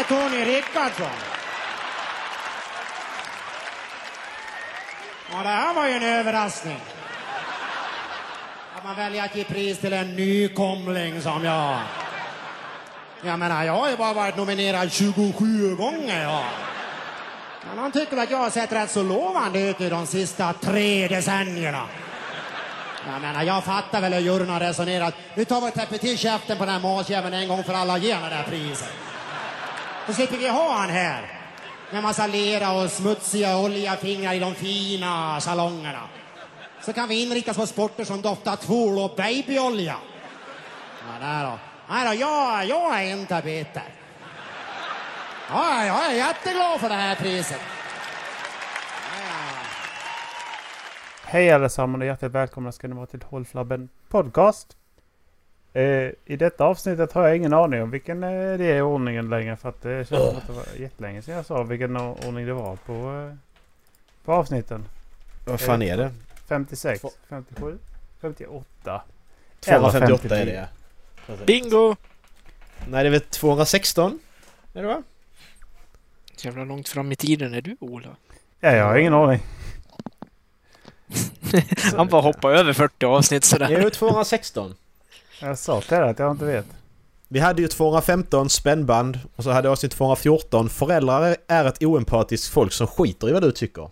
[0.00, 1.06] Är Tony Rickardsson.
[5.32, 6.80] Ja, det här var ju en överraskning.
[8.76, 11.78] Att man väljer att ge pris till en nykomling som jag.
[13.22, 16.22] Jag menar, jag har ju bara varit nominerad 27 gånger.
[16.22, 16.44] Ja.
[17.68, 21.08] Men han tycker att jag har sett rätt så lovande ut i de sista tre
[21.08, 21.86] decennierna.
[23.12, 25.14] Jag menar, jag fattar väl hur juryn har resonerat.
[25.34, 27.92] Nu tar vi och täpper till käften på den här masjäveln en gång för alla
[27.92, 29.09] och ger det här priset.
[30.10, 31.22] Så slipper vi ha han här.
[31.92, 36.02] Med massa lera och smutsiga olja fingrar i de fina salongerna.
[36.80, 39.96] Så kan vi inriktas på sporter som doftar tvål och babyolja.
[41.06, 41.58] Ja, där då.
[41.88, 43.82] Nej då, jag, jag är inte bitter.
[45.48, 47.60] Ja, jag är jätteglad för det här priset.
[51.24, 54.76] Hej allesammans och hjärtligt välkomna ska ni vara till Håll Flabben Podcast.
[55.72, 59.28] Eh, I detta avsnittet har jag ingen aning om vilken eh, det är i ordningen
[59.30, 62.46] längre för att det känns som att det var jättelänge sedan jag sa vilken ordning
[62.46, 63.34] det var på, eh,
[64.24, 64.84] på avsnitten.
[65.46, 66.10] Vad fan är det?
[66.48, 67.78] 56, Två- 57,
[68.20, 69.02] 58.
[69.60, 70.68] 258 är det
[71.26, 71.34] ja.
[71.46, 71.96] Bingo!
[72.88, 74.18] Nej det är väl 216?
[74.74, 75.02] Är det va?
[76.38, 78.08] Jävla långt fram i tiden är du Ola.
[78.60, 79.40] Ja, jag har ingen aning.
[81.96, 83.80] Han bara hoppar över 40 avsnitt sådär.
[83.82, 84.74] Jo 216.
[85.40, 86.66] Jag sa till dig att jag inte vet.
[87.28, 92.52] Vi hade ju 215 spännband och så hade jag avsnitt 214 Föräldrar är ett oempatiskt
[92.52, 93.90] folk som skiter i vad du tycker.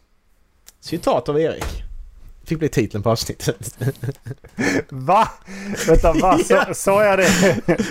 [0.81, 1.88] Citat av Erik.
[2.49, 3.77] Fick bli titeln på avsnittet.
[4.89, 5.29] Va?
[5.87, 6.39] Vänta, va?
[6.39, 7.29] Så, sa jag det?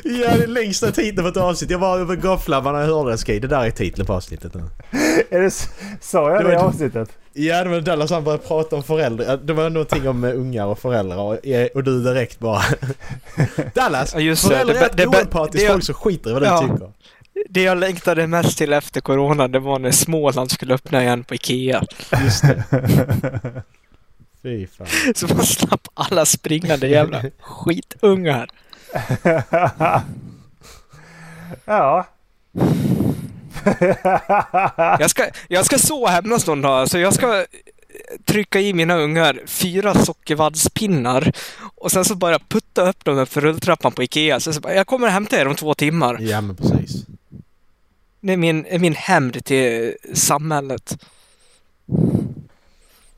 [0.04, 1.70] ja, den längsta titeln på ett avsnitt.
[1.72, 3.18] Jag var över gafflarna när jag hörde det.
[3.18, 3.40] Skej.
[3.40, 4.56] Det där är titeln på avsnittet.
[5.30, 5.52] Är det,
[6.02, 7.10] sa jag Det det avsnittet?
[7.34, 9.38] Ja, det var Dallas han började prata om föräldrar.
[9.38, 12.62] Det var någonting om eh, ungar och föräldrar och, eh, och du direkt bara...
[13.74, 14.14] Dallas!
[14.14, 14.50] Ja, just det.
[14.50, 16.60] föräldrar är Det- ett det- det- det- folk som skiter i vad du Ja.
[16.62, 16.92] tycker.
[17.50, 21.36] Det jag längtade mest till efter corona, det var när Småland skulle öppna igen på
[21.36, 21.84] Ikea.
[22.24, 22.64] Just det.
[24.44, 24.88] Fy fan.
[25.16, 28.50] Så man slapp alla springande jävla skitungar.
[31.66, 32.08] ja.
[35.00, 37.46] Jag ska, jag ska så hämnas någon dag, så jag ska
[38.26, 41.32] trycka i mina ungar fyra sockervaddspinnar
[41.76, 44.40] och sen så bara putta upp dem för rulltrappan på Ikea.
[44.40, 46.18] Så, så bara, jag kommer hämta er om två timmar.
[46.22, 47.06] Ja men precis.
[48.22, 50.98] Det är min, min hämnd till samhället.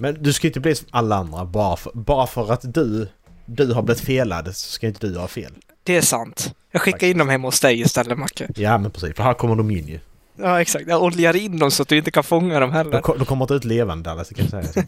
[0.01, 3.07] Men du ska inte bli som alla andra bara för, bara för att du,
[3.45, 5.53] du har blivit felad så ska inte du ha fel.
[5.83, 6.53] Det är sant.
[6.71, 8.49] Jag skickar in dem hemma hos dig istället, Macke.
[8.55, 9.99] Ja men precis, för här kommer de in ju.
[10.35, 10.87] Ja, exakt.
[10.87, 13.01] Jag oljar in dem så att du inte kan fånga dem De, heller.
[13.01, 14.85] ko- de kommer inte ut levande det kan jag säga.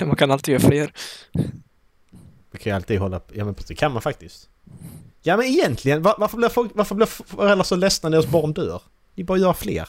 [0.06, 0.92] Man kan alltid göra fler.
[2.50, 3.20] Vi kan ju alltid hålla...
[3.32, 4.48] Ja men precis, kan man faktiskt.
[5.22, 8.52] Ja men egentligen, var, varför blir folk, varför blir föräldrar så ledsna när deras barn
[8.52, 8.82] dör?
[9.16, 9.88] Är bara göra fler.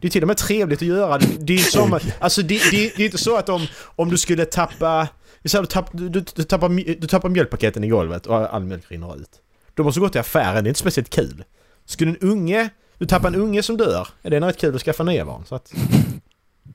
[0.00, 1.18] Det är till och med trevligt att göra.
[1.18, 1.98] Det, det är ju som...
[2.18, 5.08] Alltså det, det, det är inte så att om, om du skulle tappa...
[5.42, 6.68] Vi säger du, tapp, du, du, du, tappar,
[7.00, 9.30] du tappar mjölkpaketen i golvet och all mjölk rinner ut.
[9.74, 11.44] Då måste du gå till affären, det är inte speciellt kul.
[11.84, 12.68] Skulle en unge...
[12.98, 15.44] Du tappar en unge som dör, är det rätt kul att skaffa nya barn.
[15.46, 15.72] Så att...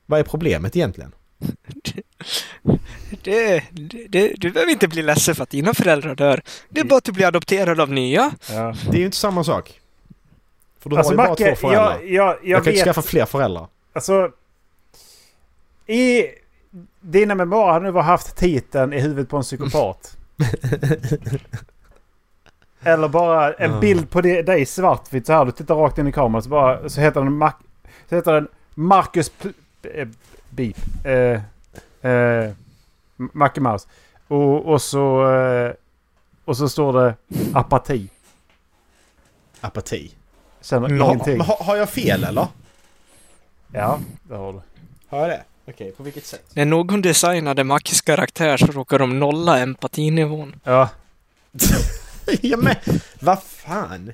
[0.06, 1.12] Vad är problemet egentligen?
[3.22, 3.64] Det,
[4.08, 6.42] det, du behöver inte bli ledsen för att dina föräldrar dör.
[6.68, 8.32] Det är bara att du blir adopterad av nya.
[8.50, 8.74] ja.
[8.90, 9.80] Det är ju inte samma sak.
[10.86, 11.92] För du Alltså har ju bara Macke, två föräldrar.
[12.00, 12.74] jag, jag, jag, Jag, kan vet...
[12.74, 13.66] inte skaffa fler föräldrar.
[13.92, 14.30] Alltså...
[15.86, 16.24] I
[17.00, 20.16] dina memoarer har du bara haft titeln i huvudet på en psykopat.
[22.82, 23.78] Eller bara en Ja.
[23.80, 25.44] bild på det, dig svartvitt så här.
[25.44, 27.52] Du tittar rakt in i kameran så, bara, så heter den, Mac,
[28.08, 29.48] så heter den Marcus P-
[29.82, 30.08] eh,
[30.50, 30.76] Beep.
[31.04, 32.50] Eh, eh,
[33.16, 33.88] Macke Mouse.
[34.28, 35.30] Och, och så...
[35.34, 35.72] Eh,
[36.44, 37.14] och så står det
[37.54, 38.08] apati.
[39.60, 40.14] Apati.
[40.66, 41.40] Känner Har, ingenting.
[41.40, 42.46] har, har jag fel eller?
[43.72, 44.60] Ja, det har du.
[45.08, 45.42] Har jag det?
[45.68, 46.44] Okej, på vilket sätt?
[46.54, 50.60] När någon designade Mackes karaktär så råkar de nolla empatinivån.
[50.64, 50.88] Ja.
[52.40, 52.74] ja men,
[53.20, 54.12] vad fan?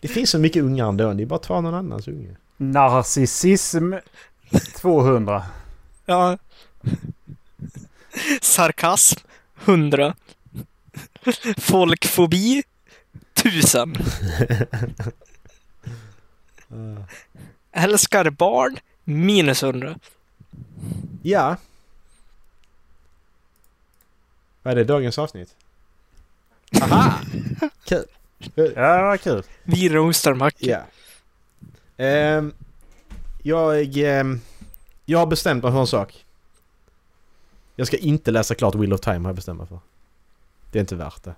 [0.00, 2.36] Det finns så mycket ungar ändå, det är bara att ta någon annans unge.
[2.56, 3.92] Narcissism
[4.76, 5.42] 200.
[6.06, 6.38] Ja.
[8.40, 9.20] Sarkasm
[9.64, 10.14] 100.
[11.56, 12.62] Folkfobi
[13.34, 13.96] 1000.
[17.72, 19.98] Älskar barn minus 100.
[21.22, 21.56] Ja.
[24.62, 25.56] Vad är det, dagens avsnitt?
[26.82, 27.20] Aha!
[27.84, 28.04] Kul.
[28.54, 29.42] Ja, det var kul.
[29.62, 30.66] Vi roastar Macke.
[30.66, 30.82] Ja.
[32.04, 32.52] Ehm,
[33.42, 34.40] jag, ehm,
[35.04, 36.24] jag har bestämt mig för en sak.
[37.76, 39.78] Jag ska inte läsa klart Wheel of Time har jag bestämt mig för.
[40.72, 41.34] Det är inte värt det.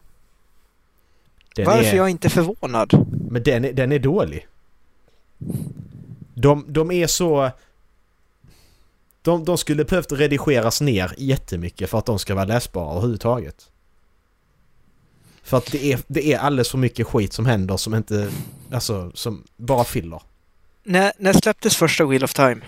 [1.54, 3.06] Den Varför är, jag inte är förvånad?
[3.30, 4.46] Men den är, den är dålig.
[6.34, 7.50] De, de är så...
[9.22, 13.70] De, de skulle behövt redigeras ner jättemycket för att de ska vara läsbara överhuvudtaget.
[15.42, 18.30] För att det är, det är alldeles för mycket skit som händer som inte...
[18.72, 20.22] Alltså, som bara fyller.
[20.82, 22.60] När, när släpptes första Wheel of Time?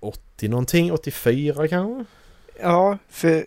[0.00, 2.04] 80 någonting, 84 kanske?
[2.60, 3.46] Ja, för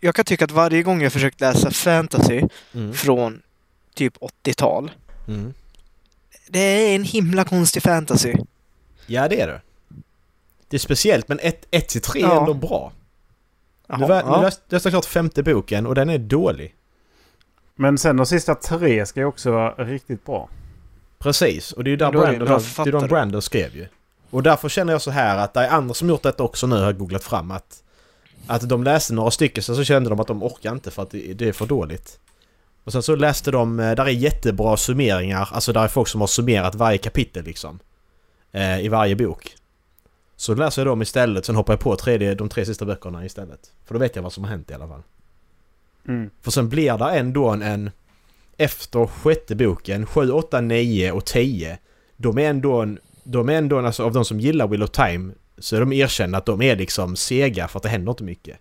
[0.00, 2.42] jag kan tycka att varje gång jag försökt läsa fantasy
[2.74, 2.92] Mm.
[2.92, 3.42] från
[3.94, 4.90] typ 80-tal.
[5.28, 5.54] Mm.
[6.48, 8.34] Det är en himla konstig fantasy.
[9.06, 9.60] Ja, det är det.
[10.68, 11.38] Det är speciellt, men
[11.70, 12.40] 1 till 3 är Ja.
[12.40, 12.92] ändå bra.
[13.98, 14.42] Nu, var- nu ja.
[14.42, 16.74] läste jag klart femte boken och den är dålig.
[17.74, 20.48] Men sen de sista tre ska ju också vara riktigt bra.
[21.18, 23.06] Precis, och det är ju där då Brandon, det är de.
[23.08, 23.86] Brandon skrev ju.
[24.30, 26.76] Och därför känner jag så här att det är andra som gjort detta också nu
[26.82, 27.82] har googlat fram att
[28.46, 31.10] att de läste några stycken sen så kände de att de orkar inte för att
[31.10, 32.18] det, det är för dåligt.
[32.88, 36.20] Och sen så läste de, eh, där är jättebra summeringar, alltså där är folk som
[36.20, 37.78] har summerat varje kapitel liksom.
[38.52, 39.56] Eh, I varje bok.
[40.36, 43.72] Så läser jag dem istället, sen hoppar jag på tredje, de tre sista böckerna istället.
[43.84, 45.02] För då vet jag vad som har hänt i alla fall.
[46.08, 46.30] Mm.
[46.42, 47.90] För sen blir det ändå en, en
[48.56, 51.78] efter sjätte boken, 7, 8, 9 och 10.
[52.16, 54.90] De är ändå en, de är ändå en, alltså av de som gillar Wheel of
[54.90, 58.24] Time så är de erkända att de är liksom sega för att det händer inte
[58.24, 58.58] mycket.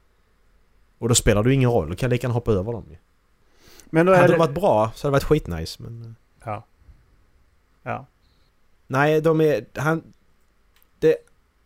[0.97, 2.97] Och då spelar det ingen roll, du kan lika gärna hoppa över dem ju.
[3.89, 4.33] Men då är Hade det...
[4.33, 6.01] de varit bra så hade det varit skitnice men...
[6.05, 6.11] eh,
[6.45, 6.65] Ja.
[7.83, 8.05] Ja.
[8.87, 9.65] Nej, de är...
[9.75, 10.03] Han,
[10.99, 11.15] det,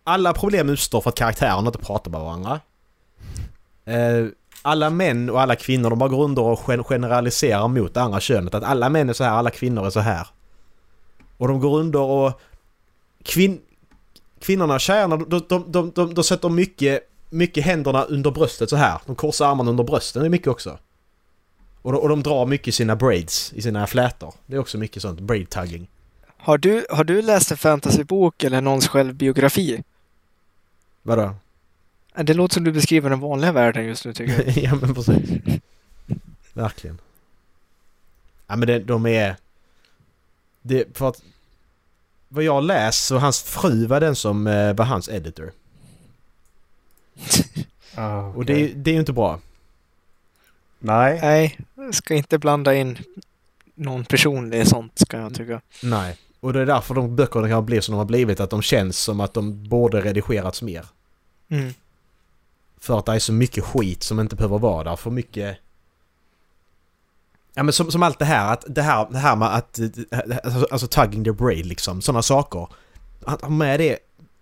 [0.04, 2.60] alla problem uppstår för att karaktärerna inte pratar med varandra.
[3.86, 4.26] Eh,
[4.62, 8.20] alla män och alla kvinnor, de bara går under och gen- generaliserar mot det andra
[8.20, 8.54] könet.
[8.54, 10.28] Att alla män är så här, alla kvinnor är så här.
[11.38, 12.42] Och de går under och...
[13.24, 13.62] Kvin,
[14.40, 19.00] kvinnorna, tjejerna, de, de, de, de, de sätter mycket, mycket händerna under bröstet så här.
[19.06, 20.78] De korsar armarna under brösten, det är mycket också.
[21.82, 24.34] Och de, och de drar mycket i sina braids, i sina flätor.
[24.46, 25.88] Det är också mycket sånt, braid tugging.
[26.38, 29.84] Har, du, har du läst en fantasybok eller någons självbiografi?
[31.02, 31.36] Vadå?
[32.16, 34.58] Det låter som du beskriver den vanliga världen just nu tycker jag.
[34.64, 35.30] ja men precis.
[36.54, 37.00] Verkligen.
[38.48, 39.36] Ja men det, de är...
[40.62, 41.22] Det, för att...
[42.28, 45.52] Vad jag läst så hans fru var den som eh, var hans editor.
[47.96, 49.40] Ah, Och det, är- det är ju inte bra.
[50.84, 51.20] Nej.
[51.22, 51.60] Nej,
[51.92, 52.98] ska inte blanda in
[53.76, 55.62] någon personlig sånt ska jag tycka.
[55.84, 56.18] Nej.
[56.40, 58.40] Och det är därför de böckerna kan bli som de har blivit.
[58.40, 60.86] Att de känns som att de borde redigerats mer.
[61.50, 61.74] Mm.
[62.80, 64.96] För att det är så mycket skit som inte behöver vara där.
[64.96, 65.58] För mycket...
[67.54, 69.80] Ja men som, som allt det här, att det här, det här med att...
[70.72, 72.68] Alltså tugging the braid liksom, sådana saker.
[73.26, 73.98] Att ha med det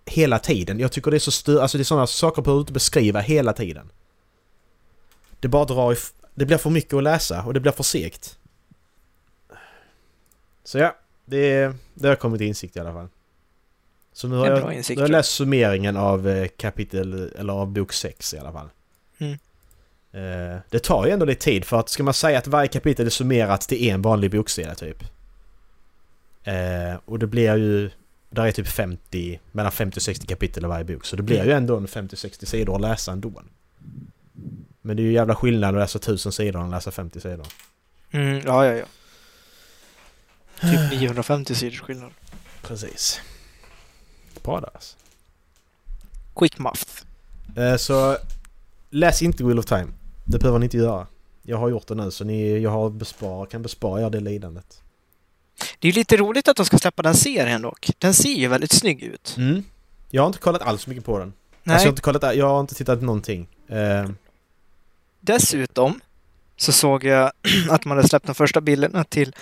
[0.06, 0.78] hela tiden.
[0.78, 1.62] Jag tycker det är så stö...
[1.62, 3.90] Alltså det är sådana saker behöver du inte beskriva hela tiden.
[5.40, 8.38] Det bara drar if- Det blir för mycket att läsa och det blir för segt.
[10.64, 13.08] Så ja, det, det har kommit till insikt i alla fall.
[14.12, 17.68] Så nu har jag, insikt, nu har jag läst summeringen av eh, kapitel, eller av
[17.72, 18.68] bok 6 i alla fall.
[19.18, 19.32] Mm.
[20.12, 23.06] Eh, det tar ju ändå lite tid för att ska man säga att varje kapitel
[23.06, 25.04] är summerat till en vanlig bokserie typ.
[26.44, 27.90] Eh, och det blir ju...
[28.30, 31.04] Där är typ 50, mellan 50 och 60 kapitel i varje bok.
[31.04, 33.42] Så det blir ju ändå en 50-60 sidor att läsa ändå.
[34.82, 37.46] Men det är ju jävla skillnad att läsa 1000 sidor än att läsa 50 sidor.
[38.10, 38.84] Mm, ja, ja, ja.
[40.60, 42.10] Typ 950 sidors skillnad.
[42.62, 43.20] Precis.
[44.42, 44.96] Bra där alltså.
[46.36, 46.86] Quick math.
[47.56, 48.16] Eh, så
[48.90, 49.86] läs inte Wheel of Time.
[50.24, 51.06] Det behöver ni inte göra.
[51.42, 54.82] Jag har gjort det nu så ni, jag har bespara, kan bespara er det lidandet.
[55.78, 57.90] Det är ju lite roligt att de ska släppa den serien dock.
[57.98, 59.34] Den ser ju väldigt snygg ut.
[59.38, 59.62] Mm.
[60.10, 61.32] Jag har inte kollat alls mycket på den.
[61.62, 63.48] Nej, Alltså jag har inte kollat, jag har inte tittat någonting.
[63.68, 64.10] Eh,
[65.20, 66.00] dessutom
[66.56, 67.32] så såg jag
[67.70, 69.34] att man hade släppt de första bilderna till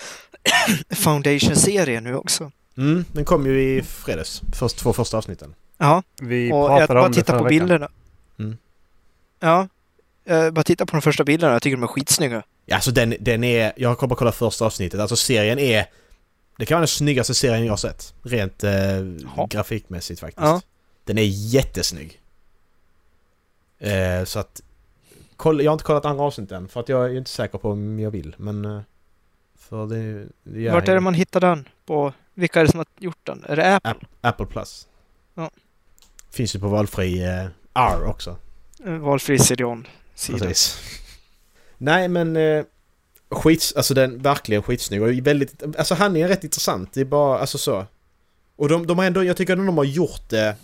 [0.91, 2.53] Foundation-serien nu också.
[2.77, 4.43] mm, den kom ju i fredags.
[4.53, 5.55] Först, två första avsnitten.
[5.79, 7.59] Ja, Vi och jag bara om det tittar på veckan.
[7.59, 7.89] bilderna.
[8.39, 8.57] Mm.
[9.41, 9.69] Ja,
[10.25, 11.53] jag bara tittar på de första bilderna.
[11.53, 12.43] Jag tycker de är skitsnygga.
[12.67, 13.73] Ja, alltså den, den är...
[13.77, 15.01] Jag har bara kollat första avsnittet.
[15.01, 15.87] Alltså serien är...
[16.59, 18.15] Det kan vara den snyggaste serien jag har sett.
[18.23, 18.73] Rent eh,
[19.51, 20.41] grafikmässigt faktiskt.
[20.47, 20.61] Ja.
[21.05, 22.21] Den är jättesnygg.
[23.79, 24.61] Eh, så att...
[25.39, 27.71] Koll, jag har inte kollat andra avsnitt än för att jag är inte säker på
[27.71, 28.65] om jag vill men...
[28.65, 28.81] Eh,
[29.59, 30.29] för det...
[30.43, 31.69] det gör Vart är det man hittar den?
[31.87, 33.45] På, vilka är det som har gjort den?
[33.49, 33.91] Är det Apple?
[33.91, 34.89] App, Apple Plus.
[35.35, 35.51] Ja.
[36.31, 38.37] Finns ju på valfri eh, R också.
[38.85, 40.39] Eh, Valfri Sirion-sida.
[40.39, 40.79] Precis.
[41.79, 42.37] Nej men...
[42.37, 42.65] Eh,
[43.31, 45.63] skits, alltså den verkligen skitsnygg och väldigt...
[45.79, 46.93] Alltså han är rätt intressant.
[46.93, 47.87] Det är bara, alltså så.
[48.57, 50.57] Och de, de har ändå, jag tycker att de har gjort det...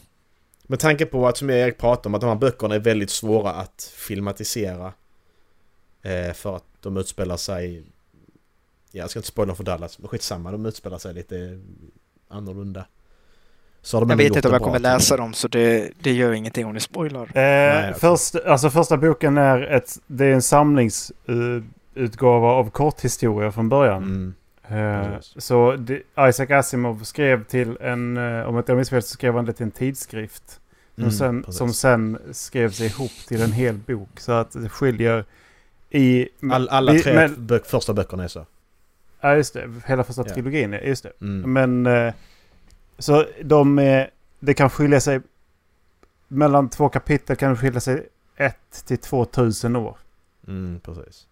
[0.67, 3.51] Med tanke på att som Erik pratade om att de här böckerna är väldigt svåra
[3.51, 4.93] att filmatisera.
[6.03, 7.83] Eh, för att de utspelar sig...
[8.93, 10.53] Ja, jag ska inte spoila för Dallas, men skitsamma.
[10.53, 11.61] De utspelar sig lite
[12.29, 12.87] annorlunda.
[13.83, 14.83] Så har de Jag vet inte om jag kommer jag.
[14.83, 17.23] läsa dem så det, det gör ingenting om ni spoilar.
[17.23, 17.29] Eh,
[17.79, 17.95] okej.
[18.01, 24.03] först, alltså första boken är, ett, det är en samlingsutgåva av korthistorier från början.
[24.03, 24.35] Mm.
[24.69, 29.09] Eh, så det, Isaac Asimov skrev till en, eh, om jag inte minns fel så
[29.09, 30.61] skrev han det till en tidskrift.
[30.95, 34.21] Som, Mm, sen, som sen skrevs ihop till en hel bok.
[34.21, 35.25] Så att det skiljer
[35.91, 36.29] i...
[36.53, 38.47] All, alla tre men- bök, första böckerna är så.
[39.21, 40.35] Ja just det, hela första Ja.
[40.35, 41.13] trilogin, just det.
[41.21, 41.53] Mm.
[41.53, 42.15] Men eh,
[42.99, 44.07] så de, eh,
[44.41, 45.21] det kan skilja sig
[46.29, 49.97] mellan två kapitel kan det skilja sig ett till två tusen år.
[50.49, 51.27] Mm, precis.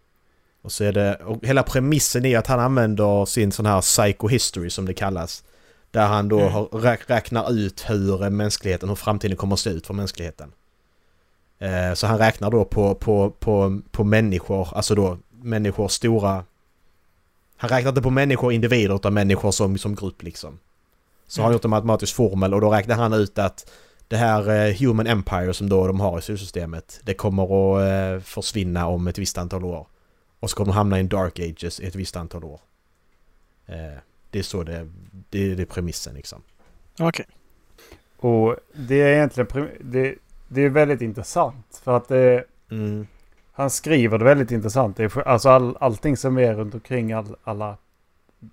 [0.62, 4.70] Och så är det, och hela premissen är att han använder sin sån här psychohistory
[4.70, 5.44] som det kallas.
[5.90, 6.52] Där han då Mm.
[6.52, 6.64] har,
[7.08, 10.52] räknar ut hur eh, mänskligheten, hur framtiden kommer att se ut för mänskligheten.
[11.58, 16.44] Eh, så han räknar då på, på, på, på människor, alltså då människor stora...
[17.56, 20.58] Han räknar inte på människor individer utan människor som, som grupp liksom.
[21.28, 21.54] Så har han Mm.
[21.54, 23.70] gjort en matematisk formel och då räknar han ut att
[24.08, 27.42] det här eh, Human Empire som då de har i solsystemet det kommer
[28.16, 29.86] att försvinna om ett visst antal år.
[30.42, 32.60] Och så kommer de hamna i en Dark Ages i ett visst antal år.
[33.66, 33.98] Eh,
[34.30, 34.88] det är så det,
[35.30, 36.42] det, det är premissen liksom.
[37.00, 37.26] Okej.
[38.16, 40.14] Och det är egentligen det,
[40.48, 41.80] det är väldigt intressant.
[41.84, 43.06] För att det, Mm.
[43.52, 44.96] han skriver det väldigt intressant.
[44.96, 47.76] Det är, alltså all, allting som är runt omkring all, alla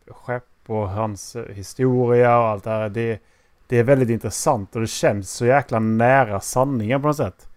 [0.08, 2.90] skepp och hans eh, historia och allt det här.
[2.90, 3.20] Det,
[3.68, 7.50] det är väldigt intressant och det känns så jäkla nära sanningen på något sätt.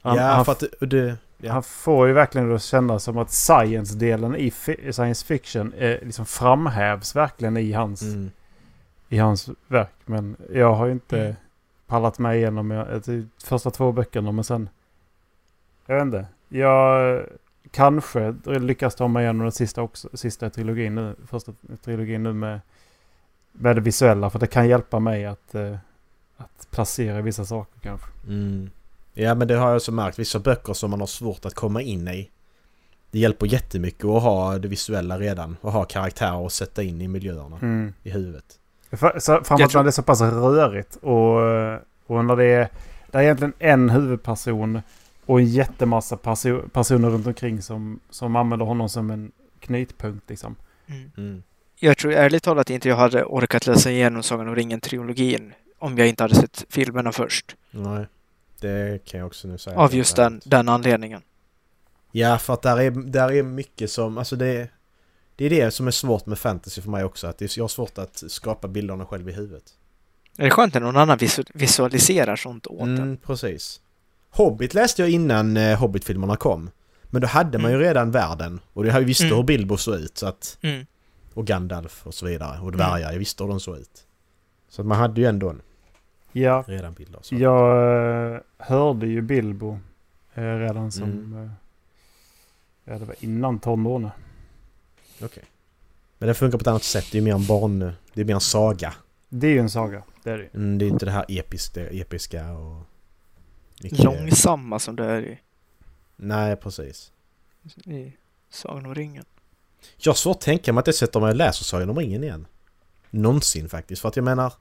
[0.00, 1.16] Han, ja, han, för att det...
[1.38, 1.52] ja.
[1.52, 6.26] han får ju verkligen att känna som att science-delen i fi- science fiction eh, liksom
[6.26, 8.30] framhävs verkligen i hans, Mm.
[9.08, 9.92] i hans verk.
[10.04, 11.34] Men jag har ju inte Mm.
[11.86, 14.68] pallat mig igenom jag, de första två böckerna men sen...
[15.86, 16.26] Jag vet inte.
[16.48, 17.22] Jag
[17.70, 21.16] kanske lyckas ta mig igenom den sista, också, sista trilogin nu.
[21.26, 21.52] Första
[21.84, 22.60] trilogin nu med,
[23.52, 24.30] med det visuella.
[24.30, 25.76] För det kan hjälpa mig att, eh,
[26.36, 28.06] att placera vissa saker kanske.
[28.26, 28.70] Mm.
[29.20, 30.18] Ja men det har jag också märkt.
[30.18, 32.30] Vissa böcker som man har svårt att komma in i.
[33.10, 35.56] Det hjälper jättemycket att ha det visuella redan.
[35.60, 37.58] Och ha karaktärer att sätta in i miljöerna.
[37.62, 37.92] Mm.
[38.02, 38.44] I huvudet.
[38.90, 41.36] Framförallt när det är så pass rörigt och,
[42.06, 42.68] och när det är,
[43.10, 44.80] det är egentligen en huvudperson
[45.26, 50.56] och en jättemassa perso personer runt omkring som, som använder honom som en knytpunkt liksom.
[50.86, 51.10] Mm.
[51.16, 51.42] Mm.
[51.76, 56.08] Jag tror ärligt talat inte jag hade orkat läsa igenom Sagan om ringen-trilogin om jag
[56.08, 57.56] inte hade sett filmerna först.
[57.70, 58.06] Nej.
[58.60, 59.76] Det kan jag också nu säga.
[59.78, 61.22] Av just den, den anledningen.
[62.12, 64.18] Ja, för att där är, där är mycket som...
[64.18, 64.70] Alltså det...
[65.36, 67.26] Det är det som är svårt med fantasy för mig också.
[67.26, 69.64] Att det är, jag har svårt att skapa bilderna själv i huvudet.
[70.36, 72.94] Är det skönt när någon annan visu- visualiserar sånt åt en?
[72.98, 73.80] Mm, precis.
[74.30, 76.70] Hobbit läste jag innan eh, Hobbit-filmerna kom.
[77.02, 78.60] Men då hade man ju redan världen.
[78.72, 79.36] Och jag visste Mm.
[79.36, 80.18] hur Bilbo såg ut.
[80.18, 80.86] Så att, Mm.
[81.34, 82.60] och Gandalf och så vidare.
[82.60, 83.12] Och dvärgar.
[83.12, 84.06] Jag visste hur de såg ut.
[84.68, 85.62] Så att man hade ju ändå en
[86.32, 87.18] Ja, redan bilder.
[87.22, 87.34] Så.
[87.34, 89.78] jag eh, hörde ju Bilbo
[90.34, 91.10] eh, redan som...
[91.10, 91.44] Mm.
[91.44, 91.50] Eh,
[92.84, 94.10] ja, det var innan tonåren.
[95.22, 95.44] Okej.
[96.18, 97.06] Men den funkar på ett annat sätt.
[97.12, 97.92] Det är mer en barn...
[98.14, 98.94] Det är mer en saga.
[99.28, 100.02] Det är ju en saga.
[100.22, 100.54] Det är det.
[100.54, 102.82] Mm, det är inte det här episka, episka och...
[103.82, 105.38] mycket- Långsamma som det är i,
[106.16, 107.12] Nej, precis.
[107.84, 108.12] i
[108.50, 109.24] Sagan om ringen.
[109.96, 112.24] Jag har svårt att tänka mig att jag sätter mig och läser Sagan om ringen
[112.24, 112.46] igen.
[113.10, 114.02] Någonsin faktiskt.
[114.02, 114.52] För att jag menar...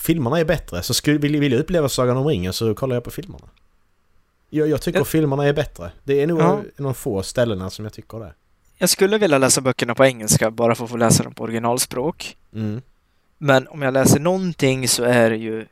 [0.00, 0.82] Filmerna är bättre.
[0.82, 3.48] Så skulle, vill, vill jag uppleva Sagan om ringen så kollar jag på filmerna.
[4.50, 5.04] Jag, jag tycker Ja.
[5.04, 5.92] filmerna är bättre.
[6.04, 6.60] Det är nog Ja.
[6.76, 8.34] de få ställena som jag tycker det.
[8.78, 12.36] Jag skulle vilja läsa böckerna på engelska bara för att få läsa dem på originalspråk.
[12.54, 12.82] Mm.
[13.38, 15.66] Men om jag läser någonting så är det ju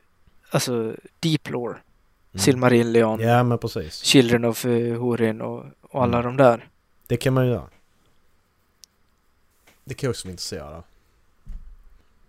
[0.49, 1.77] alltså Deep Lore,
[2.33, 2.39] Mm.
[2.43, 4.03] Silmarillion, Ja, men precis.
[4.03, 6.37] Children of uh, Hurin och, och alla Mm.
[6.37, 6.67] de där.
[7.07, 7.67] Det kan man ju göra.
[9.85, 10.83] Det kan jag också vara intresserad av.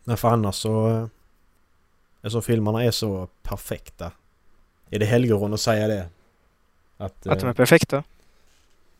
[0.05, 1.09] Men för annars så...
[2.23, 4.13] eh, Alltså filmerna är så perfekta.
[4.91, 6.07] Är det helgerån att säga det?
[6.97, 8.03] Att, Att de eh, är perfekta.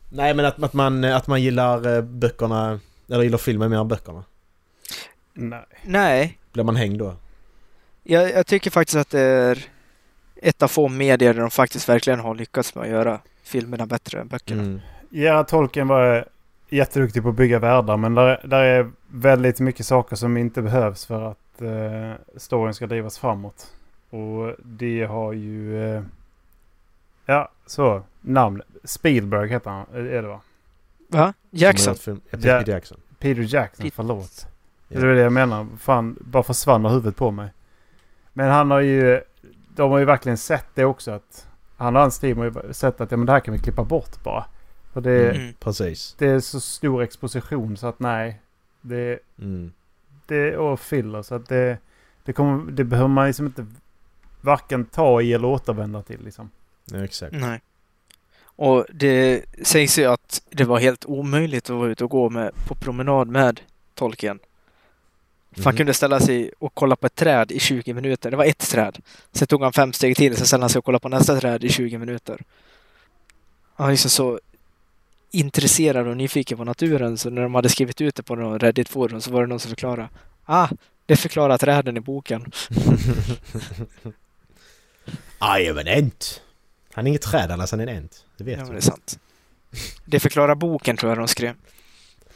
[0.09, 2.79] Nej men att, att, man, att man gillar eh, böckerna...
[3.09, 4.23] Eller gillar filmen mer än böckerna.
[5.33, 5.65] Nej.
[5.83, 7.15] Nej, Blir man hängd då?
[8.03, 9.65] jag, jag tycker faktiskt att det är
[10.35, 14.19] ett av få medier där de faktiskt verkligen har lyckats med att göra filmerna bättre
[14.19, 14.61] än böckerna.
[14.61, 14.79] Mm.
[15.09, 16.25] Gerhard Tolkien var
[16.69, 21.05] jätteduktig på att bygga världar men där, där är väldigt mycket saker som inte behövs
[21.05, 23.73] för att eh, storyn ska drivas framåt.
[24.09, 25.83] Och det har ju...
[25.95, 26.03] Eh,
[27.25, 28.03] ja, så.
[28.21, 28.61] Namn.
[28.83, 29.85] Spielberg heter han.
[29.93, 30.41] Är det va?
[31.07, 31.33] Va?
[31.49, 31.95] Jackson?
[31.95, 32.21] Film.
[32.29, 32.63] Ja, Peter Ja.
[32.73, 32.97] Jackson.
[33.19, 34.47] Peter Jackson, Pete- förlåt.
[34.87, 34.99] Ja.
[34.99, 35.67] Det är det jag menar.
[35.79, 37.49] Fan, bara försvann huvudet på mig.
[38.33, 39.21] Men han har ju...
[39.75, 41.47] De har ju verkligen sett det också att...
[41.77, 43.83] Han och hans team har ju sett att ja, men det här kan vi klippa
[43.83, 44.45] bort bara.
[44.93, 45.53] För det, Mm.
[45.59, 46.15] Precis.
[46.17, 48.41] det är så stor exposition så att nej.
[48.81, 49.71] Det, Mm.
[50.31, 51.77] Det och filler så att det,
[52.23, 53.65] det, kommer, det behöver man liksom inte
[54.41, 56.49] varken ta i eller återvända till liksom.
[56.91, 57.33] Ja, exakt.
[57.33, 57.61] Nej.
[58.43, 62.51] Och det sägs ju att det var helt omöjligt att vara ute och gå med,
[62.67, 63.61] på promenad med
[63.95, 64.39] tolken.
[65.51, 65.77] För han Mhm.
[65.77, 68.31] kunde ställa sig och kolla på ett träd i 20 minuter.
[68.31, 68.99] Det var ett träd.
[69.31, 71.63] Sen tog han fem steg till, sen ställde han sig och kollade på nästa träd
[71.63, 72.41] i 20 minuter.
[73.73, 74.39] Han var liksom så
[75.31, 79.21] intresserad och nyfiken på naturen så när de hade skrivit ut det på någon Reddit-forum
[79.21, 80.09] så var det någon som förklarade.
[80.45, 80.67] Ah,
[81.05, 82.51] det förklarar träden i boken.
[85.59, 86.41] I am an ent.
[86.93, 88.25] Han är inget träd annars, han är en ent.
[88.37, 88.73] Det vet Ja, men du.
[88.73, 89.19] det är sant.
[90.05, 91.53] Det förklarar boken tror jag de skrev.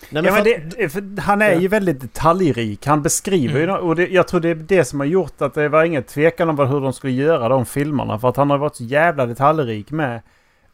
[0.10, 2.86] Nej, Ja, men för- det, för han är ju väldigt detaljrik.
[2.86, 3.75] Han beskriver ju Mm.
[3.75, 6.04] det, och det, jag tror det är det som har gjort att det var ingen
[6.04, 8.20] tvekan om vad- hur de skulle göra de filmerna.
[8.20, 10.22] För att han har varit så jävla detaljrik med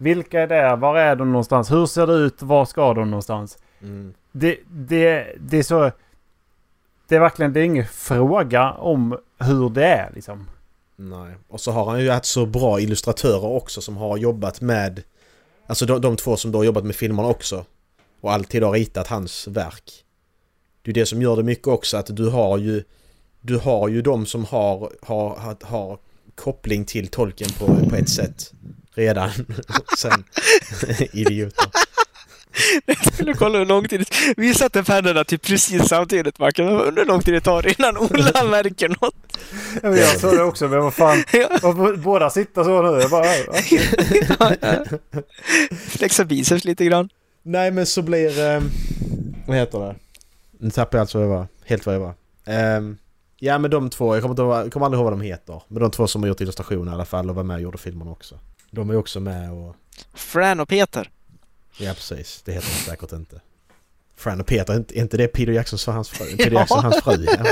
[0.02, 3.58] vilka är där, var är de någonstans, hur ser det ut, var ska de någonstans.
[3.82, 4.14] Mm.
[4.32, 5.92] Det, det, det är så...
[7.08, 10.50] Det är verkligen, det är ingen fråga om hur det är liksom.
[10.96, 11.36] Nej.
[11.48, 15.04] Och så har han ju haft så bra illustratörer också som har jobbat med...
[15.68, 17.66] Alltså de, de två som då har jobbat med filmerna också.
[18.22, 19.92] Och alltid har ritat hans verk.
[20.82, 22.84] Det är det som gör det mycket också att du har ju...
[23.42, 26.00] Du har ju de som har, har, har, har
[26.36, 28.54] koppling till tolken på, på ett sätt.
[28.96, 29.30] Redan.
[29.98, 30.24] Sen...
[31.14, 31.66] idioter.
[32.86, 34.06] Jag skulle kolla hur lång tid
[34.38, 36.66] Vi satte pennorna till precis samtidigt Marcus.
[36.66, 39.16] Jag undrar hur lång tid det tar innan Ola märker något.
[39.84, 41.24] Ja, men Jag såg det också, men vad fan.
[41.34, 41.74] Ja.
[41.98, 43.02] Båda sitter så nu?
[43.02, 43.26] Jag bara,
[44.62, 44.86] ja.
[45.78, 47.10] Flexa biceps lite grann.
[47.44, 48.40] Nej men så blir...
[48.40, 48.70] ehm,
[49.48, 49.96] vad heter det?
[50.60, 51.48] Nu tappade jag alltså vad jag var.
[51.66, 52.14] Helt vad jag var.
[52.46, 52.98] Ehm,
[53.40, 55.62] ja men de två, jag kommer, inte, jag kommer aldrig ihåg vad de heter.
[55.68, 57.78] Men de två som har gjort illustrationer i alla fall och var med och gjorde
[57.78, 58.40] filmerna också.
[58.72, 59.76] De är också med och...
[60.14, 61.10] Fran och Peter.
[61.78, 63.42] Ja precis, det heter de säkert inte.
[64.16, 66.26] Fran och Peter, är inte, det Peter Jacksons för hans fru?
[66.30, 66.38] Ja.
[66.38, 67.26] Peter Jackson hans fru?
[67.26, 67.46] Ja.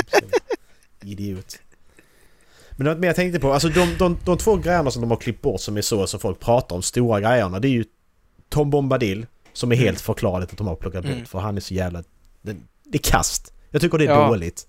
[1.03, 1.59] Idiot.
[2.71, 5.17] Men något mer jag tänkte på, alltså de, de, de två grejerna som de har
[5.17, 7.85] klippt bort som är så som folk pratar om, stora grejerna, det är ju
[8.49, 9.85] Tom Bombadil som är Mm.
[9.85, 11.25] helt förklarligt att de har plockat bort Mm.
[11.25, 12.03] för han är så jävla...
[12.41, 13.53] Det, det är kast.
[13.71, 14.27] Jag tycker det är Ja.
[14.27, 14.67] dåligt.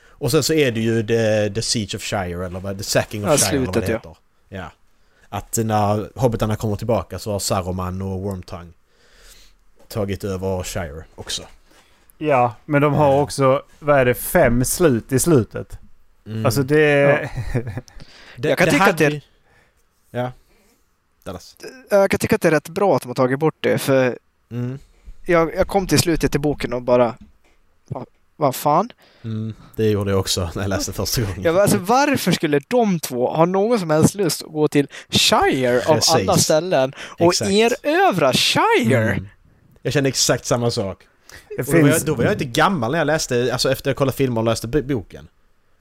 [0.00, 3.24] Och sen så är det ju the, the Siege of Shire eller vad, The Sacking
[3.24, 3.98] of Ja, Shire eller vad slutet, det ja.
[3.98, 4.16] heter.
[4.48, 4.72] Ja.
[5.32, 8.72] Att när hobbitarna kommer tillbaka så har Saruman och Wormtongue
[9.88, 11.42] tagit över Shire också.
[12.18, 15.78] ja, men de har också, vad är det, fem slut i slutet.
[16.26, 16.46] Mm.
[16.46, 17.30] Alltså det är...
[18.36, 19.20] det, jag kan tycka hade att det-
[20.10, 20.32] Ja.
[21.22, 21.56] Dallas.
[21.90, 24.18] Jag kan tycka att det är rätt bra att de har tagit bort det för
[24.50, 24.78] Mm.
[25.26, 27.14] jag, jag kom till slutet i boken och bara
[27.88, 28.06] "Va-
[28.40, 28.90] vad fan?
[29.24, 29.54] Mm.
[29.76, 31.54] Det gjorde jag också när jag läste första gången.
[31.54, 35.82] Bara, alltså, varför skulle de två ha någon som helst lust att gå till Shire
[35.86, 36.14] av Precis.
[36.14, 37.50] alla ställen och Exakt.
[37.50, 39.12] erövra Shire?
[39.12, 39.28] Mm.
[39.82, 41.06] Jag kände exakt samma sak.
[41.48, 42.04] Det Och då, var jag, finns...
[42.04, 44.68] då var jag inte gammal när jag läste, alltså efter jag kollade filmen och läste
[44.68, 45.28] boken.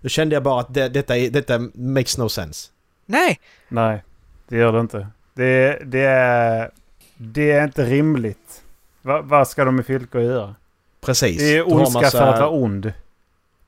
[0.01, 2.69] Då kände jag bara att det, detta, detta makes no sense.
[3.05, 4.03] Nej, Nej,
[4.47, 5.07] det gör det inte.
[5.33, 6.69] Det, det, är,
[7.17, 8.61] det är inte rimligt.
[9.01, 10.55] Va, vad ska de med Fylke göra?
[11.01, 11.37] Precis.
[11.37, 12.93] Det är har ondska massa- för att vara ond.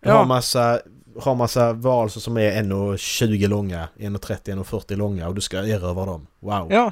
[0.03, 0.25] Du har Ja.
[0.25, 0.81] massa,
[1.19, 6.27] har massa varelser som är 1,20 långa, 1,30, 1,40 långa och du ska erövra dem.
[6.39, 6.67] Wow.
[6.71, 6.91] ja.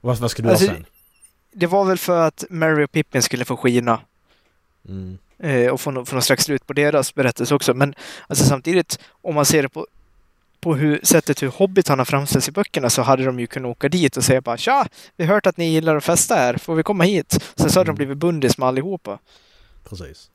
[0.00, 0.84] Vad, vad ska du Alltså, göra sen?
[1.52, 4.00] Det var väl för att Mary och Pippin skulle få skina
[4.88, 5.18] Mm.
[5.38, 7.74] eh, och få, nå- få någon slags slut på deras berättelse också.
[7.74, 7.94] Men
[8.26, 9.86] alltså, samtidigt, om man ser det på,
[10.64, 14.16] på hur, sättet hur hobbitarna framställs i böckerna så hade de ju kunnat åka dit
[14.16, 14.86] och säga bara Tja!
[15.16, 17.44] Vi har hört att ni gillar att festa här, får vi komma hit?
[17.56, 17.94] Sen så hade Mm.
[17.94, 19.18] de blivit bundis med allihopa.
[19.88, 20.30] Precis.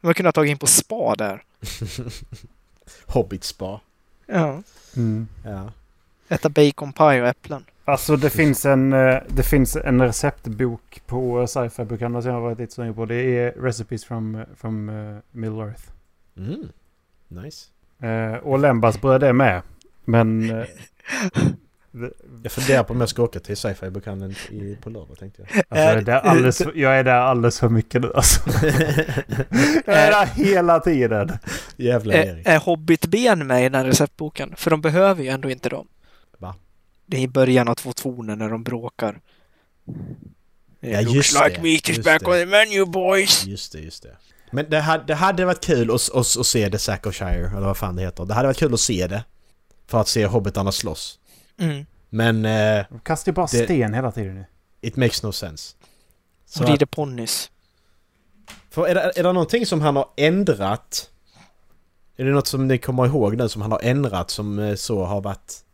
[0.00, 1.42] De hade kunnat ta in på spa där.
[3.06, 3.80] Hobbit spa.
[4.26, 4.62] Ja.
[4.96, 5.28] Mm.
[5.44, 5.72] Ja.
[6.28, 7.64] Äta baconpaj och äpplen.
[7.84, 12.58] Alltså det finns en, eh, det finns en receptbok på sci-fi-bokhandeln som jag har varit
[12.58, 13.06] lite sugen på.
[13.06, 15.82] Det är Recipes from, from uh, Middle Earth.
[16.36, 16.68] Mm.
[17.28, 17.66] Nice.
[18.02, 19.62] Eh, och Lembas bröd är med.
[20.04, 20.50] Men...
[20.50, 20.56] eh,
[21.90, 22.10] det,
[22.42, 25.64] Jag funderar på om jag ska åka till sci-fi bokhandeln i- på lördag tänkte jag.
[25.68, 28.40] alltså jag, är där alldeles, jag är där alldeles för mycket nu alltså.
[29.86, 31.30] Jag är där hela tiden.
[31.76, 32.46] Jävla Är, Erik.
[32.48, 34.54] är Hobbitben med i den här receptboken?
[34.56, 35.88] För de behöver ju ändå inte dem.
[36.38, 36.54] Va?
[37.06, 39.20] Det är i början av två toner när de bråkar.
[40.80, 42.26] Ja, just looks like det, meat is back det.
[42.26, 43.46] on the menu boys!
[43.46, 44.16] Just det, just det.
[44.52, 47.46] Men det hade, det hade varit kul att, att, att se The Sack of Shire,
[47.48, 48.24] eller vad fan det heter.
[48.24, 49.24] Det hade varit kul att se det.
[49.86, 51.18] För att se hobbitarna slåss.
[51.60, 51.86] Mm.
[52.08, 54.44] Men eh, De kastar ju bara Det- sten hela tiden nu.
[54.80, 55.76] it makes no sense.
[56.46, 57.50] Så Och rider ponnys.
[58.70, 61.10] för är, det, är det någonting som han har ändrat?
[62.16, 65.04] Är det något som ni kommer ihåg nu som han har ändrat som eh, så
[65.04, 65.64] har varit...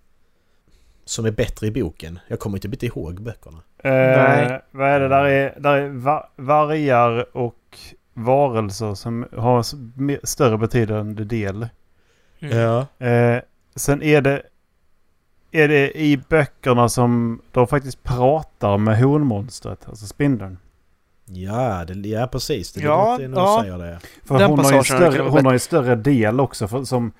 [1.04, 2.18] Som är bättre i boken?
[2.28, 3.58] Jag kommer inte inte ihåg böckerna.
[3.84, 4.62] Nej.
[4.70, 5.08] vad är det?
[5.08, 7.78] Där är, där är va, vargar och
[8.14, 9.62] varelser som har
[10.26, 11.68] större betydande del.
[12.40, 12.58] Mm.
[12.58, 13.06] Ja.
[13.06, 13.42] Eh,
[13.74, 14.42] sen är det,
[15.52, 20.58] är det i böckerna som de faktiskt pratar med honmonstret, alltså spindeln.
[21.26, 22.72] Ja, det, ja precis.
[22.72, 23.60] Det Ja, när du ja.
[23.62, 23.98] säger det.
[24.24, 27.12] För Den hon har, ju större, hon har ju större del också för, som,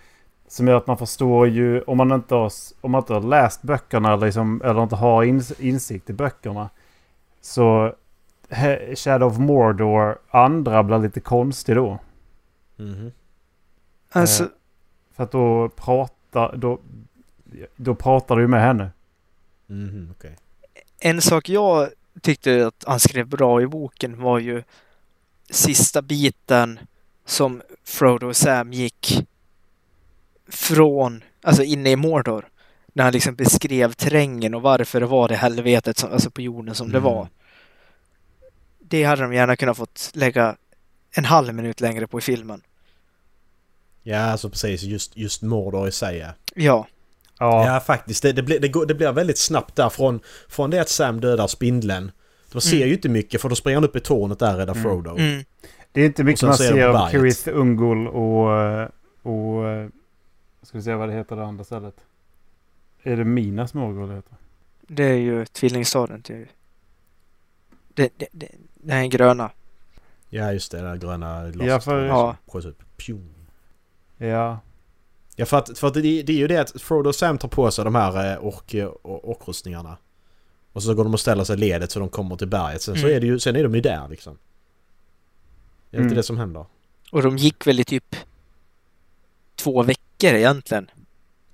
[0.48, 3.62] som gör att man förstår ju om man inte har, om man inte har läst
[3.62, 6.68] böckerna eller, liksom, eller inte har ins, insikt i böckerna.
[7.40, 7.94] Så
[8.96, 11.98] Shadow of Mordor andra blir lite konstig då.
[12.76, 13.12] Mhm.
[14.10, 14.48] Alltså, Eh,
[15.16, 16.78] För att då pratar, då,
[17.76, 18.90] då pratar du med henne.
[19.66, 20.36] Mhm, okej.
[21.00, 21.88] en sak jag
[22.20, 24.62] tyckte att han skrev bra i boken var ju
[25.50, 26.78] sista biten
[27.24, 29.26] som Frodo och Sam gick
[30.48, 32.48] från, alltså inne i Mordor.
[32.92, 36.74] När han liksom beskrev terrängen och varför det var det helvetet som, alltså på jorden
[36.74, 37.12] som det Mm.
[37.12, 37.28] var.
[38.94, 40.56] Det hade de gärna kunnat fått lägga
[41.10, 42.60] en halv minut längre på i filmen.
[44.02, 44.82] Ja, alltså precis.
[44.82, 46.28] Just, just Mordor i sig ja.
[46.54, 46.86] Ja,
[47.38, 48.22] Ja, faktiskt.
[48.22, 51.20] Det, det, blir, det, går, det blir väldigt snabbt där från, från det att Sam
[51.20, 52.10] dödar spindeln.
[52.52, 52.88] De ser Mm.
[52.88, 54.82] ju inte mycket för då springer han upp i tornet där och räddar Mm.
[54.82, 55.10] Frodo.
[55.10, 55.44] mm.
[55.92, 57.10] det är inte mycket man ser av.
[57.10, 58.88] Kirith Ungol och, eh,
[59.22, 59.68] och...
[59.68, 59.88] eh,
[60.62, 61.94] Ska vi se vad det heter det andra stället.
[63.02, 64.36] Är det Minas Morgul det heter?
[64.80, 66.46] det är ju tvillingstaden till...
[67.94, 68.48] Det, det, det,
[68.84, 69.50] den gröna.
[70.28, 70.80] Ja, just det.
[70.80, 71.52] Där gröna.
[71.64, 72.36] Ja, för- Ja.
[72.52, 72.82] Upp.
[72.96, 73.34] Pjong.
[74.16, 74.58] Ja.
[75.36, 77.48] Ja, för att, för att det, det är ju det att Frodo och Sam tar
[77.48, 79.96] på sig de här eh, ork, och- orkrustningarna.
[80.72, 82.82] Och så går de och ställer sig ledet så de kommer till berget.
[82.82, 83.16] Sen, så Mm.
[83.16, 84.32] är det ju, sen är de ju där liksom.
[84.32, 84.36] Är
[85.90, 86.06] det Mm.
[86.06, 86.66] inte det som händer?
[87.12, 88.16] Och de gick väl i typ
[89.56, 90.90] två veckor egentligen.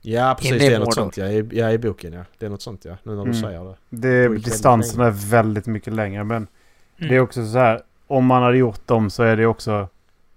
[0.03, 0.59] Ja, precis.
[0.59, 1.27] Det är något sånt ja.
[1.29, 2.25] I, ja, i boken ja.
[2.39, 2.97] Det är något sånt ja.
[3.03, 3.43] Nu när du Mm.
[3.43, 3.77] säger det.
[3.91, 6.25] Det, distansen är väldigt väldigt mycket längre.
[6.25, 6.47] Men
[7.01, 7.09] Mm.
[7.11, 7.81] det är också så här.
[8.07, 9.89] Om man hade gjort dem så är det också...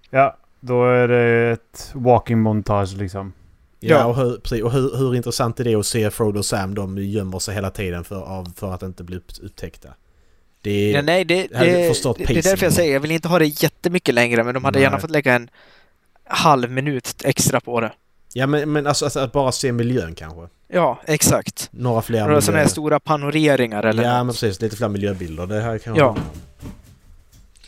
[0.09, 3.33] Ja, då är det ett walking montage liksom.
[3.79, 4.05] Ja, Ja.
[4.05, 6.75] och, hur, precis, och hur, hur intressant är det att se Frodo och Sam?
[6.75, 9.89] De gömmer sig hela tiden för, av, för att inte bli upp, upptäckta.
[10.61, 10.95] Det är...
[10.95, 11.85] Ja, nej, det, det, det,
[12.37, 14.83] är därför jag säger jag vill inte ha det jättemycket längre men de hade Nej.
[14.83, 15.49] gärna fått lägga en
[16.25, 17.91] halv minut extra på det.
[18.33, 20.41] Ja, men, men alltså, alltså att bara se miljön kanske.
[20.67, 21.69] Ja, exakt.
[21.71, 24.35] Några fler Några sådana här stora panoreringar eller Ja, men något.
[24.39, 24.61] precis.
[24.61, 25.47] Lite fler miljöbilder.
[25.47, 26.05] Det här kan Ja.
[26.07, 26.19] om.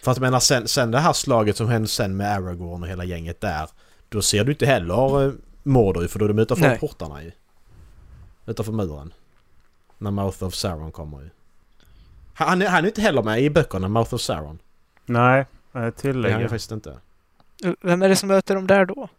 [0.06, 2.89] För att jag menar, sen, sen det här slaget som hände sen med Aragorn och
[2.89, 3.70] hela gänget där.
[4.10, 6.80] Då ser du inte heller eh, Mordor för då är de utanför Nej.
[6.80, 7.32] portarna ju.
[8.46, 9.13] Utanför muren.
[9.98, 11.30] När Mouth of Sauron kommer ju.
[12.34, 14.60] Han är, han är inte heller med i böckerna, Mouth of Sauron.
[15.06, 15.46] Nej, eh,
[15.80, 16.48] är han tillägger.
[16.48, 16.98] faktiskt inte.
[17.82, 19.10] Vem är det som möter dem där då?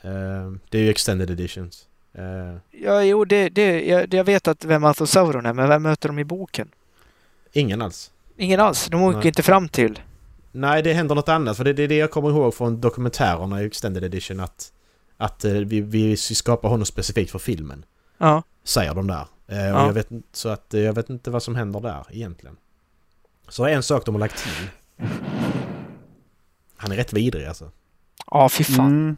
[0.00, 1.86] Eh, det är ju extended editions.
[2.12, 5.82] Eh, Ja, jo, det, det, jag, jag vet att vem Arthur Sauron är, men vem
[5.82, 6.68] möter de i boken?
[7.52, 8.12] ingen alls.
[8.36, 8.86] Ingen alls.
[8.86, 9.26] De åker Nej.
[9.26, 10.00] inte fram till.
[10.56, 11.56] Nej, det händer något annat.
[11.56, 14.72] För det, det är det jag kommer ihåg från dokumentärerna i extended edition att,
[15.16, 17.84] att eh, vi, vi skapar honom specifikt för filmen.
[18.18, 18.42] Ja.
[18.64, 19.26] Säger de där.
[19.46, 19.86] Eh, och Ja.
[19.86, 22.56] jag vet, så att eh, jag vet inte vad som händer där egentligen.
[23.48, 24.68] Så en sak de har lagt till.
[26.76, 27.70] Han är rätt vidrig alltså.
[28.30, 28.86] Ja, fy fan.
[28.86, 29.16] Mm.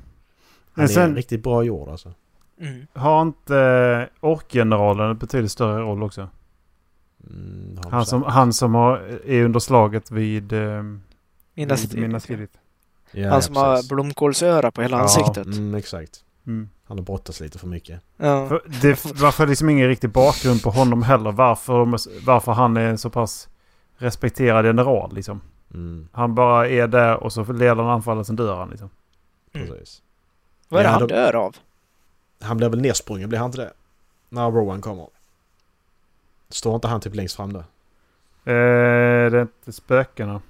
[0.72, 2.12] Han är sen riktigt bra gjord alltså.
[2.60, 2.86] Mm.
[2.92, 6.28] har inte orkgeneralen en betydligt större roll också?
[7.30, 10.52] Mm, Han som, han som har, är under slaget vid...
[10.52, 10.82] Eh,
[11.58, 12.58] Minas vid Minas Tirith.
[13.12, 15.02] Ja, Han som ja, har blomkålsöra på hela Ja.
[15.02, 15.46] ansiktet.
[15.46, 16.24] Mm, exakt.
[16.46, 16.68] Mm.
[16.84, 18.00] Han har brottats lite för mycket.
[18.16, 18.48] Ja.
[18.48, 21.32] För det varför liksom ingen riktig bakgrund på honom heller.
[21.32, 21.74] Varför,
[22.26, 23.48] varför han är en så pass
[23.96, 25.40] respekterad general liksom.
[25.74, 28.90] Mm, Han bara är där och så leder han anfallet sen dör han liksom.
[29.52, 29.68] Mm.
[29.68, 30.02] precis.
[30.68, 31.56] Vad är det han de- dör av?
[32.40, 33.72] Han blir väl nersprungen, blir han inte det?
[34.28, 35.06] När Rowan kommer.
[36.48, 37.58] Står inte han typ längst fram då?
[37.58, 37.64] Eh,
[39.30, 40.40] det är inte spökena.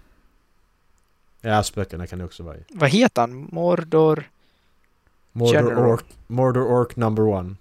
[1.40, 2.60] Ja, spökena kan det också vara i.
[2.68, 3.48] Vad heter han?
[3.52, 4.30] Mordor?
[5.32, 5.90] Mordor General.
[5.90, 7.54] Orc, Mordor Orc number one.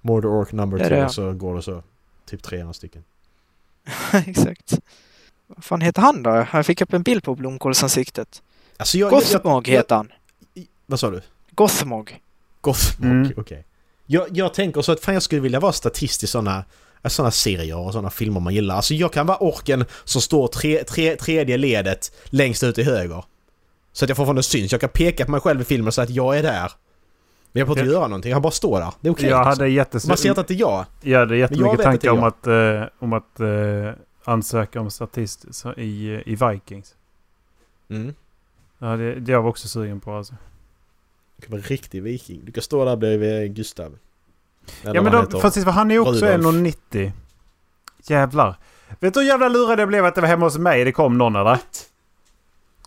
[0.00, 1.10] Mordor Orc number är two, han.
[1.10, 1.82] så går det så.
[2.26, 3.04] Typ 300 stycken.
[4.26, 4.78] Exakt.
[5.46, 6.46] Vad fan heter han då?
[6.52, 8.42] Jag fick upp en bild på blomkålsansiktet.
[8.76, 9.12] Alltså jag...
[9.12, 10.12] jag, jag, Gothmog heter han.
[10.86, 11.20] vad sa du?
[11.50, 12.20] Gothmog.
[12.60, 13.32] Gothmog, Mm.
[13.36, 13.64] okej.
[14.06, 16.64] Jag, jag tänker så att fan jag skulle vilja vara statist i sådana
[17.10, 18.74] såna serier och sådana filmer man gillar.
[18.76, 23.24] Alltså jag kan vara orken som står tre, tre, tredje ledet längst ut till höger.
[23.92, 24.72] Så att jag fortfarande syns.
[24.72, 26.72] Jag kan peka på mig själv i filmen så att jag är där.
[27.52, 27.94] Men jag får inte Ja.
[27.94, 28.32] göra någonting.
[28.32, 28.92] Han bara står där.
[29.00, 29.28] Det är okej.
[29.28, 29.48] jag liksom.
[29.48, 30.06] hade jättes...
[30.06, 30.86] Man ser att det är jag.
[31.00, 32.26] Jag hade jag jättemycket tankar om jag.
[32.26, 33.92] att, eh, om att eh,
[34.24, 36.94] ansöka om statist i, i Vikings.
[37.90, 38.14] Mm.
[38.78, 40.34] Ja, det, det jag var också sugen på alltså.
[41.36, 42.40] Du kan vara riktig viking.
[42.44, 43.98] Du kan stå där bredvid Gustav.
[44.82, 46.56] Eller Ja men vad han de, precis för han är också Rudolf.
[46.56, 47.12] 1,90.
[48.02, 48.56] Jävlar.
[49.00, 51.18] Vet du hur jävla lurad jag blev att det var hemma hos mig det kom
[51.18, 51.58] någon eller?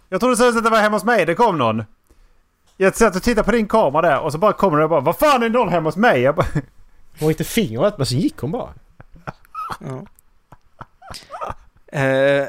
[0.10, 1.84] Jag trodde seriöst att det var hemma hos mig det kom någon.
[2.78, 5.02] Jag satt och tittade på din kamera där och så bara kommer det och bara
[5.02, 6.22] Vad fan är någon hemma hos mig?
[6.22, 6.48] Jag bara,
[7.20, 8.70] Hon gick fingret men så gick hon bara.
[9.80, 10.06] Ja.
[12.00, 12.48] Eh,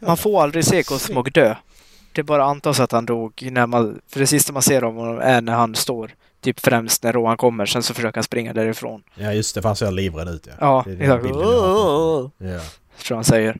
[0.00, 1.54] man får aldrig se Cosmog dö.
[2.12, 4.00] Det bara antas att han dog när man...
[4.08, 6.10] För det sista man ser av honom är när han står
[6.42, 7.66] typ främst när Rohan kommer.
[7.66, 9.02] Sen så försöker han springa därifrån.
[9.14, 10.52] Ja just det, för han ser livrädd ut ja.
[10.60, 11.22] Ja, det är exakt.
[11.22, 12.30] bilden jag har.
[12.38, 12.60] Ja.
[13.06, 13.58] Tror han säger.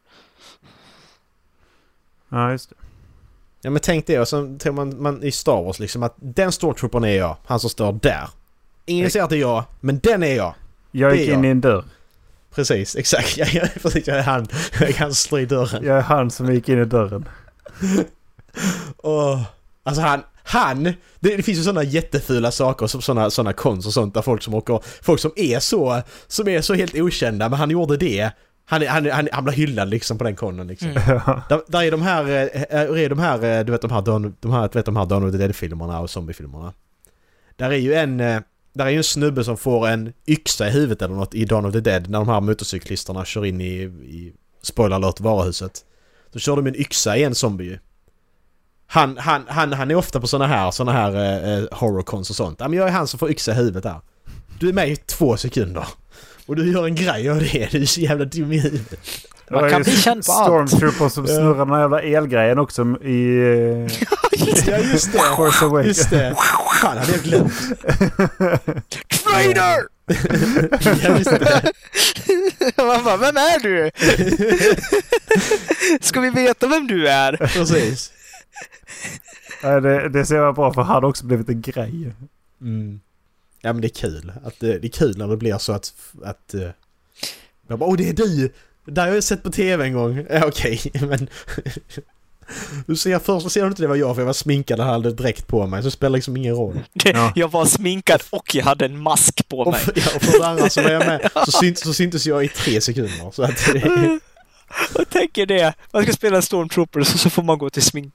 [2.28, 2.76] ja just det.
[3.62, 6.52] Ja men tänk det och så tror man, man i Star Wars liksom att den
[6.52, 7.36] stormtroopern är jag.
[7.46, 8.28] Han som står där.
[8.86, 10.54] Ingen ser att det är jag, men den är jag.
[10.90, 11.84] Jag gick är in i en dörr.
[12.54, 13.36] Precis, exakt.
[13.36, 14.48] Jag, jag, precis, jag är han.
[14.80, 15.84] Jag kan slå i dörren.
[15.84, 17.28] Jag är han som gick in i dörren.
[18.96, 19.42] Åh.
[19.82, 20.84] Alltså han, han!
[20.84, 24.42] Det, det finns ju sådana jättefula saker som sådana såna konst och sånt där folk
[24.42, 28.30] som åker, folk som är så, som är så helt okända men han gjorde det.
[28.64, 30.88] Han, han, han, han blir hyllad liksom på den konen liksom.
[30.88, 31.00] Mm.
[31.48, 34.34] Där, där är de här, eh, är de här, eh, du vet de här, Dawn-
[34.40, 36.72] de här, du vet de här Dawn of the Dead-filmerna och zombiefilmerna.
[37.56, 38.40] Där är ju en, eh,
[38.74, 41.64] där är ju en snubbe som får en yxa i huvudet eller något i Dawn
[41.66, 45.84] of the Dead när de här motorcyklisterna kör in i, i spoiler alert, varuhuset.
[46.32, 47.78] Då kör de en yxa i en zombie ju.
[48.86, 52.36] Han, han, han, han är ofta på såna här, såna här eh, eh, horrorcons och
[52.36, 52.60] sånt.
[52.60, 54.00] Ja, men jag är han som får yxa i huvudet där.
[54.60, 55.86] Du är med i två sekunder.
[56.46, 57.68] Och du gör en grej av det.
[57.70, 59.00] Du är så jävla dum i huvudet.
[59.50, 60.70] Man kan bli känd på allt.
[60.70, 63.88] Stormtrooper som snurrar den här jävla elgrejen också i...
[64.66, 65.18] Ja just det!
[65.36, 65.98] Force Awakens.
[65.98, 66.34] Just det!
[66.80, 67.52] Fan hade jag glömt.
[69.24, 69.88] Traitor!
[71.02, 71.72] Ja, just det.
[72.84, 73.90] Man bara, vem är du?
[76.00, 77.36] Ska vi veta vem du är?
[77.36, 78.12] Precis.
[79.62, 82.12] Nej, det, det ser jag bra för han har också blivit en grej.
[82.60, 83.00] Mm.
[83.60, 84.32] Ja men det är kul.
[84.44, 85.94] Att det, det är kul när det blir så att...
[86.24, 86.54] att
[87.68, 88.52] jag bara, åh det är du!
[88.86, 90.26] Det har jag sett på TV en gång.
[90.30, 91.28] Ja okej, men...
[92.86, 94.86] Du ser först så ser du inte det var jag för jag var sminkad och
[94.86, 96.80] hade dräkt på mig så det spelar liksom ingen roll.
[96.92, 97.32] Ja.
[97.34, 99.80] Jag var sminkad och jag hade en mask på Och mig.
[99.80, 102.44] för, ja, och för det andra så var jag med så, synt, så syntes jag
[102.44, 103.30] i tre sekunder.
[103.32, 104.20] Så att det,
[104.94, 105.74] Jag tänker det.
[105.92, 108.14] Man ska spela Stormtrooper så, så får man gå till smink...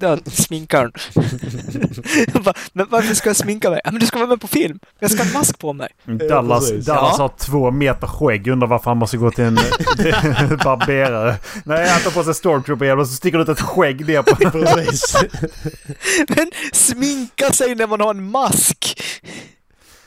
[0.00, 0.92] ja, sminkaren.
[2.72, 3.80] Men varför ska jag sminka mig?
[3.84, 4.78] Ja, men du ska vara med på film.
[4.98, 5.88] Jag ska ha en mask på mig.
[6.28, 6.86] Dallas, precis.
[6.86, 7.22] Dallas Ja.
[7.22, 8.48] har två meter skägg.
[8.48, 9.56] Undrar varför han måste gå till en
[9.96, 11.36] till en barberare.
[11.64, 14.36] Nej, han tar på sig stormtrooper och så sticker det ut ett skägg ner på...
[14.50, 15.16] precis.
[16.28, 19.00] Men sminka sig när man har en mask!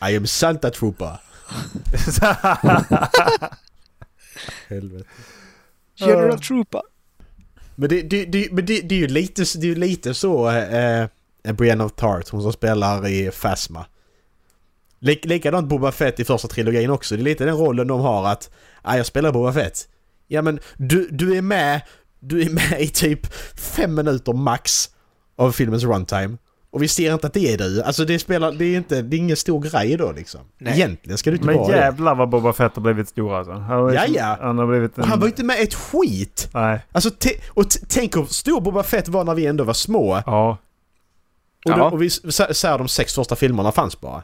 [0.09, 1.17] I am Santa Trooper.
[4.69, 5.05] Helvete.
[5.99, 6.81] General Trooper.
[7.75, 11.01] Men det, det, det, men det, det är ju lite, det är lite så eh,
[11.43, 13.85] eh, Brienne of Tart, hon som spelar i Phasma.
[14.99, 17.15] Lik, likadant Boba Fett i första trilogin också.
[17.15, 18.49] Det är lite den rollen de har att
[18.81, 19.87] ah, jag spelar Boba Fett.
[20.27, 21.81] Ja men du, du är med,
[22.19, 24.89] du är med i typ fem minuter max
[25.35, 26.37] av filmens runtime.
[26.77, 27.81] Och vi ser inte att det är du.
[27.83, 30.41] Alltså det spelar, det är inte, det är ingen stor grej då liksom.
[30.57, 30.73] Nej.
[30.73, 31.77] Egentligen ska du inte Men vara det.
[31.77, 33.51] jävlar vad Boba Fett har blivit stor alltså.
[33.51, 34.37] Han har, liksom- Jaja.
[34.41, 35.03] Han har blivit en...
[35.03, 36.49] Och han var ju inte med ett skit!
[36.53, 36.79] Nej.
[36.91, 37.09] Alltså,
[37.49, 40.21] och tänk hur stor Boba Fett var när vi ändå var små.
[40.25, 40.49] Ja.
[41.65, 41.89] Och, då, Ja.
[41.91, 44.23] och vi säger de sex första filmerna fanns bara.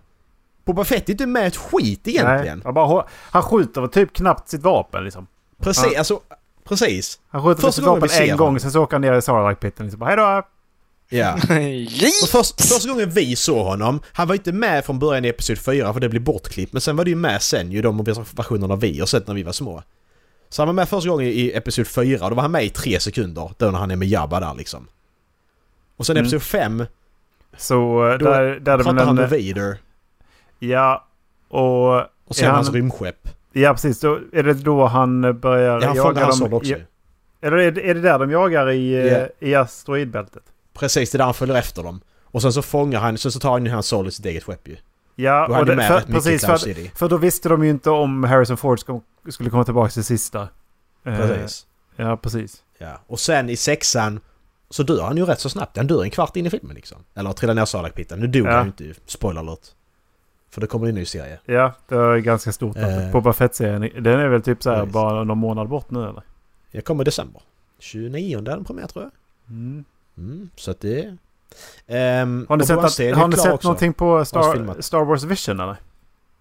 [0.66, 2.58] Boba Fett är inte med ett skit egentligen.
[2.58, 2.62] Nej.
[2.66, 5.28] Han, bara, han skjuter typ knappt sitt vapen liksom.
[5.62, 5.98] Precis, Ja.
[5.98, 6.20] alltså...
[6.68, 7.20] Precis.
[7.30, 9.84] Han skjuter Första sitt vapen en gång, sen så åker han ner i Sarlacc-pitten.
[9.86, 10.02] Liksom.
[10.02, 10.44] Hejdå!
[11.14, 11.34] Ja.
[12.24, 15.58] Och först, första gången vi såg honom, han var inte med från början i Episod
[15.58, 16.74] 4 för det blev bortklippt.
[16.74, 18.04] Men sen var det ju med sen ju de
[18.36, 19.84] versionerna vi har sett när vi var små.
[20.50, 22.70] Så han var med första gången i Episod 4 och då var han med i
[22.70, 23.52] tre sekunder.
[23.58, 24.88] Då när han är med Jabba där liksom.
[25.98, 26.24] Och sen Mm.
[26.28, 26.86] Episod 5,
[27.58, 29.78] Så eh, Då där, där pratar han med Vader.
[30.60, 31.08] Ja.
[31.50, 31.96] Och...
[32.28, 33.28] Och sen Är hans han- rymdskepp.
[33.54, 36.54] Ja precis, då är det då han börjar Ja, han jaga dem.
[36.54, 36.72] också.
[36.74, 36.84] i-
[37.42, 39.48] Eller är det, är det där de jagar i, Ja.
[39.48, 40.44] i asteroidbältet?
[40.74, 42.02] Precis, det är där han följer efter dem.
[42.24, 44.44] Och sen så fångar han, sen så tar han ju hans Sol i sitt eget
[44.44, 44.78] skepp ju.
[45.16, 46.46] Ja, Då och det, med för, precis.
[46.46, 46.92] För, City.
[46.96, 48.80] för då visste de ju inte om Harrison Ford
[49.30, 50.42] skulle komma tillbaka till sista.
[51.06, 51.66] Eh, Precis.
[51.96, 52.64] Ja, precis.
[52.78, 53.00] Ja.
[53.08, 54.20] Och sen i sexan
[54.70, 55.78] så dör han ju rätt så snabbt.
[55.78, 56.98] Han dör en kvart in i filmen liksom.
[57.16, 58.20] Eller trillar ner Sarlacc-pitten.
[58.20, 58.52] Nu dog Ja.
[58.52, 59.60] han ju inte, spoiler alert.
[60.52, 61.40] För det kommer en ny serie.
[61.46, 62.78] Ja, det är ganska stort.
[62.78, 63.12] Eh.
[63.12, 66.24] Boba Fett-serien, den är väl typ så här bara någon månad bort nu eller?
[66.72, 67.42] Jag kommer i december.
[67.80, 69.12] 29 är den premiär tror jag.
[69.56, 69.86] Mm.
[70.18, 71.18] Mm, så att det...
[71.88, 73.68] Ehm, Har ni sett, att, är har ni sett också.
[73.68, 74.82] någonting på Star.
[74.82, 75.76] Star Wars Vision eller?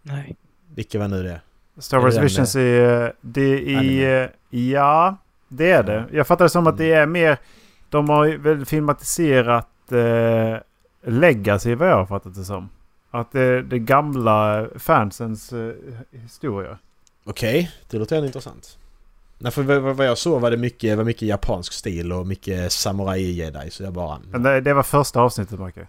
[0.02, 0.36] Nej.
[0.74, 1.40] Vilka var nu det?
[1.78, 3.12] Star Är Wars det den Visions är...
[3.20, 3.78] Det är...
[3.78, 4.28] Anime?
[4.50, 5.16] Ja,
[5.48, 6.04] det är det.
[6.12, 7.38] Jag fattar det som att det är mer...
[7.88, 10.56] De har väl filmatiserat eh,
[11.04, 12.68] Legacy vad jag har fattat det som.
[13.10, 15.72] Att det, det gamla fansens eh,
[16.10, 16.78] historia.
[17.24, 18.78] Okej, det låter ändå intressant.
[19.42, 23.70] Nej, för vad, jag såg var det mycket, var mycket japansk stil och mycket samurai-jedi
[23.70, 24.18] så jag bara...
[24.30, 25.88] Men det, det var första avsnittet Marcus.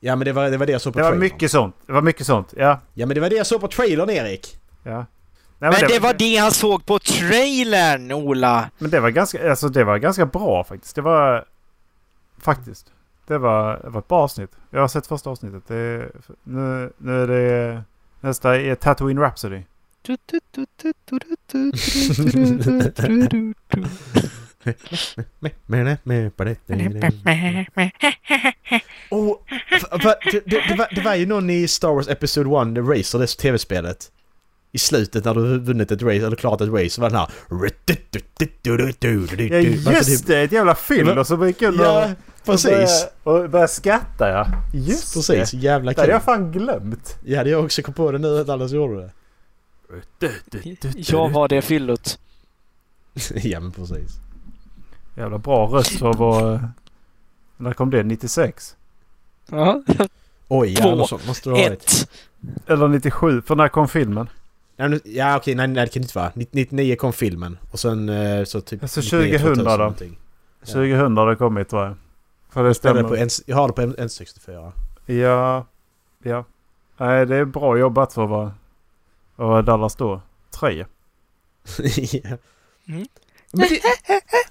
[0.00, 1.32] Ja men det var det, var det jag såg på Det var trailern.
[1.32, 1.76] mycket sånt.
[1.86, 2.54] Det var mycket sånt.
[2.56, 2.80] Ja.
[2.94, 4.56] Ja men det var det jag såg på trailern Erik!
[4.82, 5.06] ja.
[5.58, 8.70] Nej, Men det var det han såg på trailern, Ola!
[8.78, 10.94] Men det var ganska, alltså det var ganska bra faktiskt.
[10.94, 11.44] Det var...
[12.38, 12.86] Faktiskt.
[13.26, 14.50] Det var, det var ett bra avsnitt.
[14.70, 15.62] Jag har sett första avsnittet.
[15.66, 16.08] Det,
[16.44, 17.82] nu, nu är det...
[18.20, 19.62] Nästa är Tatooine Rhapsody.
[30.04, 33.18] Va- det, det, var, det var ju någon i Star Wars Episode 1, The Racer,
[33.18, 34.10] det tv-spelet.
[34.72, 37.28] I slutet när du vunnit ett race, eller klarat ett race, så var den här...
[39.84, 40.40] Ja just det!
[40.42, 42.10] Ett jävla fyll och så gick jag Ja,
[42.44, 43.06] precis.
[43.22, 44.46] Och började, skratta ja.
[44.74, 45.56] Just Precis, det!
[45.58, 46.12] jävla Det hade kul.
[46.12, 47.16] jag fan glömt.
[47.24, 49.10] Ja, det jag också kom på det nu att alla gjorde det.
[50.96, 52.18] Jag var det fyllot.
[53.34, 54.20] ja, men precis.
[55.16, 56.70] Jävla bra röst för att vara...
[57.56, 58.02] När kom det?
[58.02, 58.76] 96?
[59.50, 59.82] Ja.
[60.48, 61.82] Oj, ja, Två, något sånt måste det ha varit.
[61.82, 62.10] Ett.
[62.66, 63.42] Eller 97?
[63.42, 64.28] För när kom filmen?
[64.76, 66.32] Ja, nu- Ja, okej, nej, nej det kan det inte vara.
[66.34, 68.82] 99 kom filmen och sen eh, så typ...
[68.82, 69.70] Alltså 99, 2000 då?
[69.76, 70.18] någonting.
[70.60, 70.66] Ja.
[70.66, 71.94] 2000 har det kommit tror jag.
[72.50, 73.02] För det Jag, stämmer.
[73.02, 74.72] på en, jag har det på en, en 64.
[75.06, 75.66] Ja.
[76.22, 76.44] Ja.
[76.96, 78.52] Nej det är bra jobbat för att vara...
[79.36, 80.20] Vad var Dallas då?
[80.50, 80.76] Tre?
[82.12, 82.36] ja.
[82.88, 83.06] Mm.
[83.52, 83.80] Men det,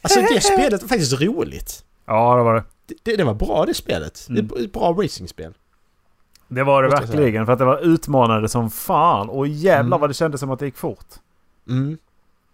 [0.02, 1.86] alltså det spelet var faktiskt roligt.
[2.06, 2.63] Ja det var det.
[3.04, 4.26] Det, det, var bra det spelet.
[4.30, 4.48] Mm.
[4.48, 5.54] Det är ett bra racingspel.
[6.48, 7.45] Det var det verkligen.
[7.45, 9.30] För att det var utmanande som fan.
[9.30, 10.00] Och jävlar Mm.
[10.00, 11.06] vad det kändes som att det gick fort.
[11.69, 11.98] Mm.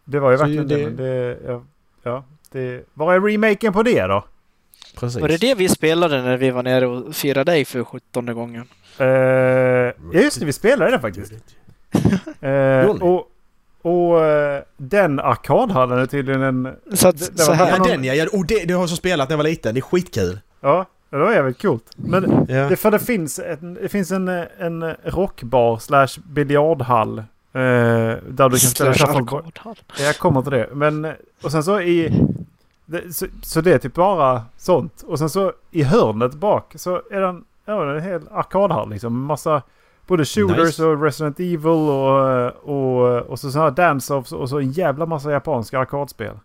[0.06, 0.89] Det var ju Så verkligen det.
[0.89, 1.63] det- ja,
[2.04, 2.86] ja, det...
[2.94, 4.26] Var är remaken på det då?
[4.96, 5.22] Precis.
[5.22, 8.67] Var det det vi spelade när vi var nere och firade dig för sjuttonde gången?
[9.00, 11.34] Uh, ja just det, vi spelade det faktiskt.
[12.41, 13.28] Eh, och
[13.84, 16.76] och eh, den arkadhallen är tydligen en...
[16.93, 17.78] Så att, Det- så var- här.
[17.78, 18.26] Ja, den ja.
[18.34, 19.74] och det, det har jag så spelat när jag var liten.
[19.74, 20.39] Det är skitkul.
[20.62, 21.84] Ja, det var jävligt coolt.
[21.95, 22.69] Men Ja.
[22.69, 24.28] det, för det finns, en, det finns en,
[24.60, 27.17] en rockbar slash biljardhall.
[27.17, 29.60] Eh, där du kan spela Slash shuffleboard.
[30.00, 30.69] Jag kommer till det.
[30.74, 32.26] Men, och sen så i...
[32.86, 35.04] Det, så, så det är typ bara sånt.
[35.08, 38.89] Och sen så i hörnet bak så är den, ja, det är en hel arkadhall
[38.89, 39.21] liksom.
[39.26, 39.62] Massa
[40.12, 40.84] både shooters Nice.
[40.86, 45.32] och Resident Evil och, och, och så sådana här dance-offs och så en jävla massa
[45.32, 46.39] japanska arkadspel.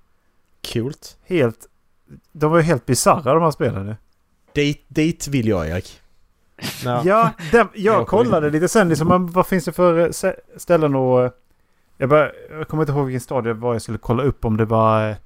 [0.72, 1.16] Coolt.
[1.26, 1.66] Helt...
[2.33, 3.94] De var ju helt bisarra de här spelen.
[4.52, 6.00] Dit, dit vill jag Erik.
[6.85, 7.02] Ja.
[7.05, 11.24] Ja, den, jag kollade lite sen liksom, vad finns det för eh, ställen och...
[11.24, 11.31] eh,
[11.96, 14.57] Jag, bara, jag kommer inte ihåg vilken stad det var jag skulle kolla upp om
[14.57, 15.11] det var...
[15.11, 15.16] eh,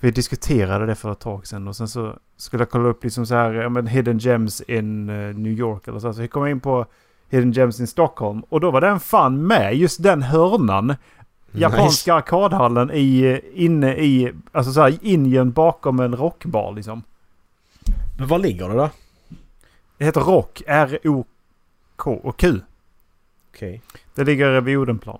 [0.00, 3.26] Vi diskuterade det för ett tag sedan och sen så skulle jag kolla upp liksom
[3.26, 5.06] så här, ja men Hidden Gems in
[5.42, 6.12] New York eller så.
[6.12, 6.86] Så jag kom in på
[7.30, 10.94] Hidden Gems in Stockholm och då var den fan med, just den hörnan.
[11.52, 17.02] Japanska arkadhallen i, eh, inne i, alltså så här ingömd bakom en rockbar liksom.
[18.18, 18.90] Men var ligger det då?
[19.98, 22.60] Det heter Rock, R-O-K och Q.
[23.54, 23.80] Okej.
[24.14, 25.18] Det ligger vid Odenplan.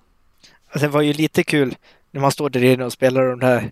[0.71, 1.75] Alltså, det var ju lite kul
[2.11, 3.71] när man står där inne och spelar de här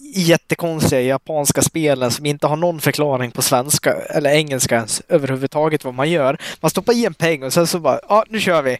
[0.00, 5.94] jättekonstiga japanska spelen som inte har någon förklaring på svenska eller engelska ens överhuvudtaget vad
[5.94, 6.38] man gör.
[6.60, 8.78] Man stoppar i en peng och sen så bara, ja nu kör vi.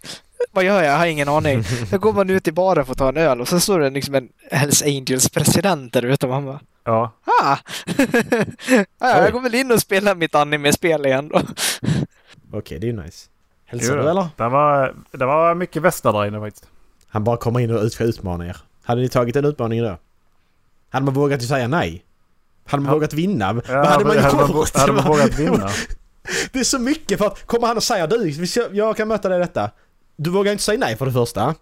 [0.52, 0.92] Vad gör jag?
[0.92, 1.62] Jag har ingen aning.
[1.90, 3.90] Då går man ut i baren för att ta en öl och så står det
[3.90, 7.12] liksom en Hells Angels president där ute och man bara, Ja.
[7.42, 7.56] ah!
[9.00, 11.40] ja, jag går väl in och spelar mitt anime-spel igen då.
[12.52, 13.28] Okej, det är ju nice.
[13.66, 14.26] Hälsar du eller?
[14.36, 16.66] Det var, det var mycket västar där inne faktiskt.
[17.08, 18.56] Han bara kommer in och ut- utmanar er.
[18.82, 19.96] Hade ni tagit den utmaningen då?
[20.94, 22.04] Hade man vågat ju säga nej?
[22.66, 22.94] Hade man Ja.
[22.94, 23.44] vågat vinna?
[23.68, 24.76] Ja, Vad hade man hade, man, gjort?
[24.76, 25.70] hade man vågat vinna?
[26.52, 29.38] Det är så mycket för att kommer han och säger du, jag kan möta dig
[29.38, 29.70] i detta.
[30.16, 31.54] Du vågar inte säga nej för det första.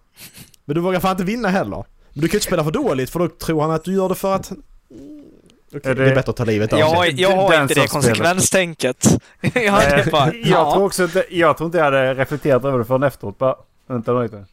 [0.65, 1.83] Men du vågar fan inte vinna heller.
[2.13, 4.15] Men du kan inte spela för dåligt för då tror han att du gör det
[4.15, 4.51] för att...
[4.51, 6.05] Okej, Är det...
[6.05, 7.21] det- är bättre att ta livet av Jag, sig.
[7.21, 9.07] jag har inte det konsekvenstänket.
[9.53, 12.85] Jag hade bara, jag, tror också inte, jag tror inte jag hade reflekterat över det
[12.85, 13.37] förrän efteråt.
[13.37, 13.55] Bara,
[13.87, 14.45] vänta lite.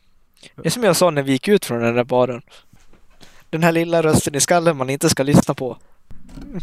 [0.56, 2.42] Det är som jag sa när vi gick ut från den där baren.
[3.50, 5.76] Den här lilla rösten i skallen man inte ska lyssna på.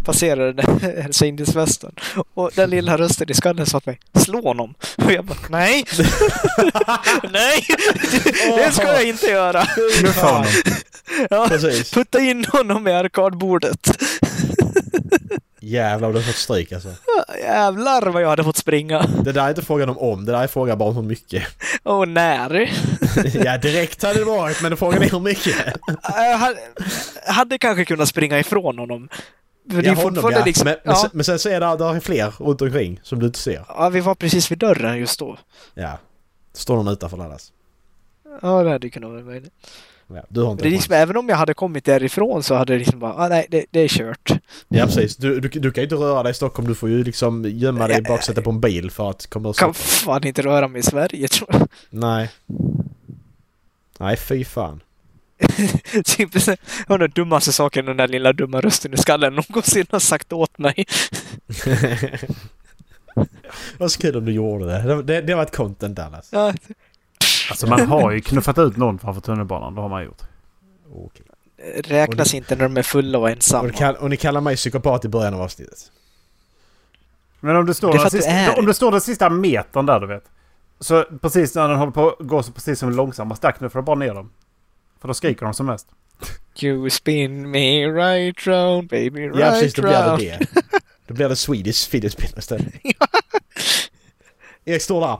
[0.05, 1.21] Passerade Hells.
[2.33, 4.73] Och den lilla rösten i skallen sa till mig, slå honom.
[4.97, 5.83] Och jag bara, nej!
[7.31, 7.65] nej!
[8.57, 9.65] Det ska jag inte göra!
[9.99, 10.45] Knuffa honom.
[11.29, 11.91] Ja, Precis.
[11.91, 13.87] putta in honom i arkadbordet.
[15.67, 16.89] Jävlar vad du har fått stryk alltså.
[17.39, 19.05] Jävlar vad jag hade fått springa.
[19.23, 21.43] Det där är inte frågan om om, det där är frågan bara om hur mycket.
[21.83, 22.69] Och när.
[23.45, 25.55] ja direkt hade det varit men frågan är hur mycket.
[26.03, 26.59] Jag hade,
[27.25, 29.09] hade kanske kunnat springa ifrån honom.
[29.71, 30.45] För det Ja, honom ja.
[30.45, 30.65] liksom...
[30.65, 31.01] Men, men, ja.
[31.01, 33.65] sen, men sen så är det, är fler runt omkring som du inte ser.
[33.67, 35.37] Ja, vi var precis vid dörren just då.
[35.73, 35.99] Ja.
[36.53, 37.51] Står någon utanför Dallas.
[38.41, 39.53] Ja, det hade kunnat vara möjligt.
[40.07, 42.73] Ja, du har inte Det är liksom, även om jag hade kommit därifrån så hade
[42.73, 44.31] det liksom bara, ah, nej, det, det är kört.
[44.67, 45.17] Ja precis.
[45.17, 46.67] Du, du, du kan ju inte röra dig i Stockholm.
[46.67, 49.53] Du får ju liksom gömma dig i baksätet på en bil för att komma ur
[49.53, 50.17] Kan Stockholm.
[50.17, 51.67] fan inte röra mig i Sverige tror jag.
[51.89, 52.29] Nej.
[53.99, 54.81] Nej, fy fan.
[56.05, 56.29] typ
[56.87, 60.57] var den dummaste saken den där lilla dumma rösten i skallen någonsin har sagt åt
[60.57, 60.85] mig.
[63.77, 64.81] Vad så kul om du gjorde det.
[64.81, 66.29] Det, det, det var ett content Dallas.
[66.31, 66.53] Ja,
[67.49, 69.75] Alltså man har ju knuffat ut någon framför tunnelbanan.
[69.75, 70.21] Det har man gjort.
[70.93, 71.25] Okej.
[71.83, 73.63] räknas inte när de är fulla och Och, ensamma.
[73.67, 75.91] ni kall, och ni kallar mig psykopat i början av avsnittet.
[77.39, 80.07] Men om det står, Det den sista, om det står den sista metern där du
[80.07, 80.23] vet.
[80.79, 83.83] Så precis när den håller på att gå så precis som långsammast där knuffar du
[83.83, 84.31] bara ner dem.
[85.01, 85.87] För då skriker de som mest.
[86.61, 90.19] You spin me right round baby right ja precis, då blir det round.
[90.19, 90.39] det.
[91.07, 92.73] Då blir det Swedish fidget spinner istället.
[94.65, 95.17] Erik står där.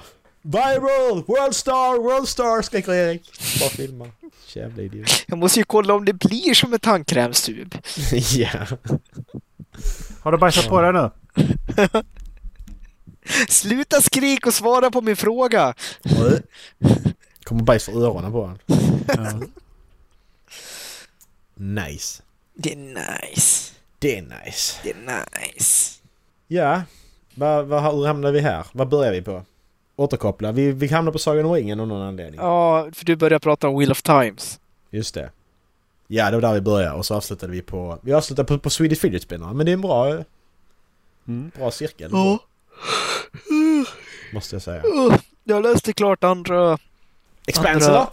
[0.47, 1.23] Viral!
[1.27, 1.99] World star!
[1.99, 2.61] World star!
[2.61, 3.31] skriker Erik.
[3.59, 4.11] Bara filma.
[4.53, 5.25] Jävla idiot.
[5.27, 7.75] Jag måste ju kolla om det blir som en tandkrämstub.
[8.35, 8.65] ja.
[10.21, 11.09] Har du bajsat på dig nu?
[13.49, 15.73] Sluta skrik och svara på min fråga!
[17.43, 18.57] Kommer bajs för öronen på honom.
[19.07, 19.41] Ja.
[21.55, 22.23] Nice.
[22.53, 23.73] Det är nice.
[23.99, 24.79] Det är nice.
[24.83, 25.23] Det är
[25.55, 25.99] nice.
[26.47, 26.81] Ja.
[27.35, 28.65] Vad, vad, hur hamnade vi här?
[28.71, 29.45] Vad börjar vi på?
[29.99, 30.51] Återkoppla.
[30.51, 32.39] Vi, vi hamnar på Sagan om ringen av någon anledning.
[32.39, 34.59] Ja, för du började prata om Wheel of Times.
[34.89, 35.31] Just det.
[36.07, 37.99] Ja, det var där vi började och så avslutade vi på...
[38.01, 39.53] Vi avslutade på, på Swedish Fidget Spinner.
[39.53, 40.07] Men det är en bra,
[41.27, 41.51] Mm.
[41.57, 42.09] bra cirkel.
[42.13, 42.39] Ja.
[44.33, 44.83] Måste jag säga.
[45.43, 46.77] Jag läste klart andra...
[47.45, 48.11] Expanse Andra- då?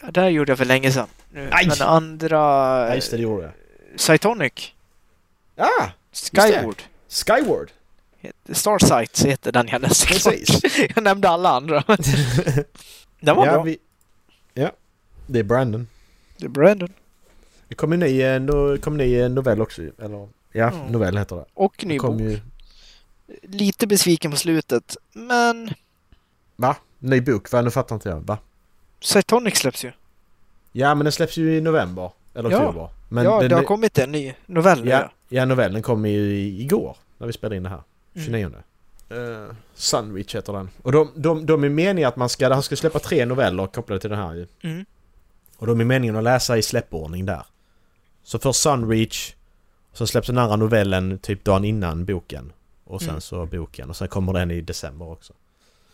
[0.00, 1.06] Ja, det här gjorde jag för länge sedan.
[1.32, 1.48] Nu.
[1.52, 1.66] Aj!
[1.68, 2.38] Men andra...
[2.88, 3.52] Ja, just det, det gjorde jag.
[4.00, 4.52] Cytonic.
[5.56, 5.86] Ah!
[6.32, 6.82] Skyward.
[7.08, 7.70] Skyward!
[8.52, 10.60] Starsight heter den jag läste Precis.
[10.94, 11.84] Jag nämnde alla andra.
[13.20, 13.62] Den var ja, bra.
[13.62, 13.78] Vi,
[14.54, 14.70] ja,
[15.26, 15.86] det är Brandon.
[16.38, 16.88] Det är Brandon.
[17.68, 19.82] Det kom en ny, eh, no, kom en ny eh, novell också.
[19.82, 20.86] Eller ja, Mm.
[20.92, 21.44] novell heter det.
[21.54, 22.20] Och ny bok.
[22.20, 22.40] ju...
[23.42, 24.96] Lite besviken på slutet.
[25.12, 25.70] Men
[26.56, 26.76] Va?
[26.98, 27.52] Ny bok?
[27.52, 27.62] Va?
[27.62, 28.20] Nu fattar inte jag.
[28.20, 28.38] Va?
[29.00, 29.92] Cytonic släpps ju.
[30.72, 32.10] Ja, men den släpps ju i november.
[32.34, 32.58] Eller Ja.
[32.58, 32.88] oktober.
[33.08, 36.96] Men ja, den, det har kommit en ny novell ja, ja, novellen kom ju igår.
[37.18, 37.82] När vi spelade in det här.
[38.16, 38.24] Mm.
[38.24, 38.50] 29.
[39.12, 40.70] Uh, Sunreach heter den.
[40.82, 42.52] Och de, de, de är meningen att man ska...
[42.52, 44.46] Han ska släppa tre noveller kopplade till den här ju.
[44.62, 44.84] Mm.
[45.56, 47.42] Och de är meningen att läsa i släppordning där.
[48.22, 49.34] Så först Sunreach.
[49.92, 52.52] Så släpps den andra novellen typ dagen innan boken.
[52.84, 53.20] Och sen Mm.
[53.20, 53.90] så boken.
[53.90, 55.32] Och sen kommer den i december också.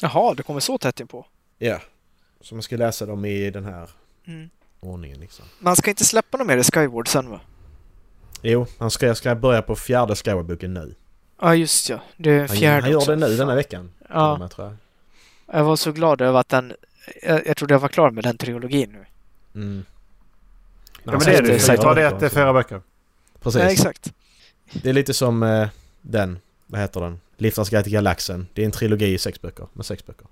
[0.01, 1.27] Jaha, det kommer så tätt inpå.
[1.59, 1.81] Ja.
[2.41, 3.91] Så man ska läsa dem i den här
[4.27, 4.51] Mm.
[4.81, 5.45] ordningen liksom.
[5.59, 7.41] Man ska inte släppa något mer i Skyward sen va?
[8.43, 10.95] Jo, han ska, jag ska börja på fjärde Skyward-boken nu.
[11.43, 12.01] Ja, just ja.
[12.17, 13.11] Det är Han, fjärde han gör också.
[13.11, 13.91] det nu denna veckan.
[14.09, 14.49] Ja, Ja.
[14.49, 14.77] Tror jag.
[15.59, 16.73] jag var så glad över att den...
[17.23, 19.05] Jag, jag trodde jag var klar med den trilogin nu.
[19.61, 19.85] Mm.
[21.05, 21.77] Ja men det är det.
[21.77, 22.81] Ta det att det är fyra böcker.
[23.41, 23.63] Precis.
[23.63, 24.13] Ja, exakt.
[24.73, 25.69] Det är lite som eh,
[26.01, 27.21] den, vad heter den?
[27.37, 28.47] Liftarens guide till galaxen.
[28.55, 30.27] Det är en trilogi i sex böcker, med sex böcker.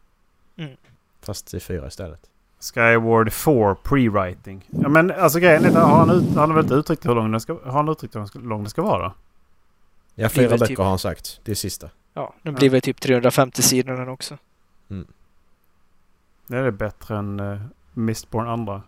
[0.57, 0.77] Mm.
[1.23, 2.21] Fast i fyra istället.
[2.61, 4.61] Skyward 4 pre-writing.
[4.71, 7.15] Ja men alltså grejen är att har han, ut, han har väl inte uttryckt hur
[7.15, 9.15] lång den ska, har han uttryckt hur lång den ska vara då?
[10.21, 11.41] Ja, Det är fyra böcker typ- har han sagt.
[11.45, 11.91] Det är sista.
[12.15, 12.59] Ja, den Ja.
[12.59, 14.39] blir väl typ 350 sidor den också.
[16.47, 17.61] Det är det bättre än uh,
[17.95, 18.83] Mistborn andra.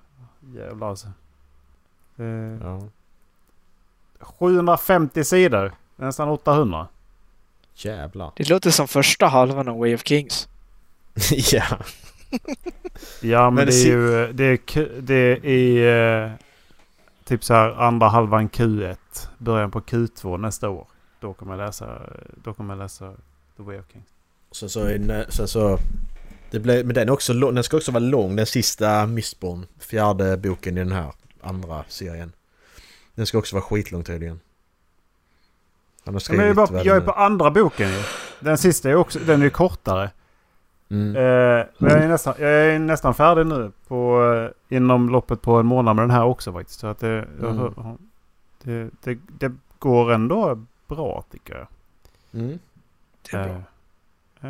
[0.55, 1.07] Jävlar alltså.
[2.19, 2.25] Eh,
[2.63, 2.83] Ja.
[4.21, 5.73] 750 sidor.
[5.97, 6.89] Nästan 800.
[7.75, 8.33] Jävlar.
[8.37, 10.49] Det låter som första halvan av Way of Kings.
[11.53, 11.65] ja.
[13.23, 16.33] Ja men, Men det är si- ju det är, det är eh,
[17.25, 18.97] typ så här andra halvan Q1.
[19.39, 20.87] Början på Q2 nästa år.
[21.23, 21.99] Då kommer jag läsa,
[22.45, 23.13] då kommer jag läsa
[23.57, 24.07] The Way of Kings.
[24.51, 25.79] Så, så, är sen så...
[26.51, 29.67] Det blev, men den, är också, den ska också vara lång, den sista Mistborn.
[29.79, 32.33] Fjärde boken i den här andra serien.
[33.15, 34.41] Den ska också vara skitlång tydligen.
[36.05, 36.71] Han har Ja, men jag, är skrivit...
[36.71, 38.03] bara, jag är på andra boken ju.
[38.41, 40.11] Den sista är också, den är kortare.
[40.91, 41.17] Mm.
[41.17, 44.25] Eh, men jag är, nästan, jag är nästan färdig nu på,
[44.71, 46.81] eh, inom loppet på en månad med den här också faktiskt.
[46.81, 47.75] Så att det, Mm.
[48.63, 50.65] det, det, det går ändå
[50.95, 51.67] bra tycker jag.
[52.43, 52.59] Mm.
[53.31, 53.55] Det är bra.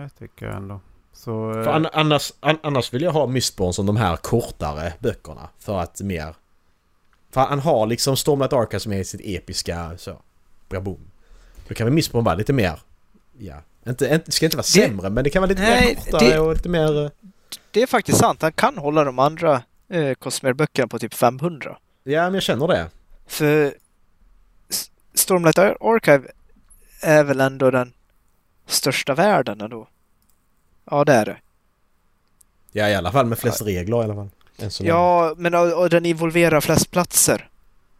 [0.01, 0.80] Eh, det tycker jag ändå.
[1.12, 4.93] Så, eh, För an, annars, an, annars vill jag ha Mistborn som de här kortare
[4.99, 5.49] böckerna.
[5.59, 6.34] För att mer...
[7.30, 10.16] För han har liksom Stormlight Archive som är sitt episka så...
[10.68, 11.01] Braboom.
[11.68, 12.78] Då kan väl Mistborn vara lite mer...
[13.38, 13.57] Ja.
[13.86, 15.95] Inte, inte, det ska inte vara Det- sämre men det kan vara lite Nej, mer
[16.12, 17.05] kortare det- och lite mer...
[17.05, 17.11] eh,
[17.70, 18.43] Det är faktiskt sant.
[18.43, 21.76] Han kan hålla de andra eh, Cosmere-böckerna på typ 500.
[22.05, 22.90] Ja men jag känner det.
[23.26, 23.74] För
[25.14, 26.28] Stormlight Ar- Archive
[27.02, 27.92] är väl ändå den
[28.66, 29.88] största världen ändå?
[30.90, 31.36] Ja, det är det.
[32.72, 34.28] Ja i alla fall med flest regler i alla fall.
[34.80, 37.48] Ja, men och, och den involverar flest platser.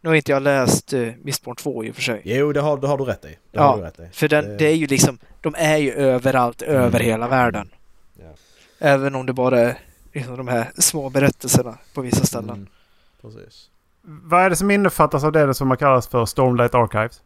[0.01, 2.21] Nu har inte jag läst uh, Mistborn 2 i och för sig.
[2.25, 3.27] Jo, det har, det har du rätt i.
[3.27, 4.07] Det Ja, rätt i.
[4.13, 7.69] För den, Det- det är ju liksom, de är ju överallt, över hela världen.
[8.19, 8.25] Ja.
[8.79, 9.77] Även om det bara är
[10.13, 12.49] liksom de här små berättelserna på vissa ställen.
[12.49, 12.67] Mm,
[13.21, 13.69] precis.
[14.05, 17.21] Vad är det som innefattas av det som man kallas för Stormlight Archives?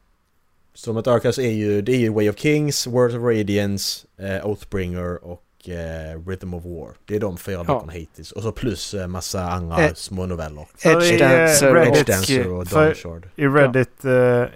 [0.74, 5.24] Stormlight Archives är ju, det är ju Way of Kings, Words of Radiance, eh, Oathbringer
[5.26, 6.90] och eh, Rhythm of War.
[7.06, 7.64] Det är de fyra Ja.
[7.74, 8.32] böckerna hittills.
[8.32, 10.68] Och så plus eh, massa andra Eh, små noveller.
[10.84, 12.06] Edge eh, Dancer Reddit- Edge.
[12.08, 13.28] Dancer och för- Dawnshard.
[13.36, 14.12] I Reddit, eh,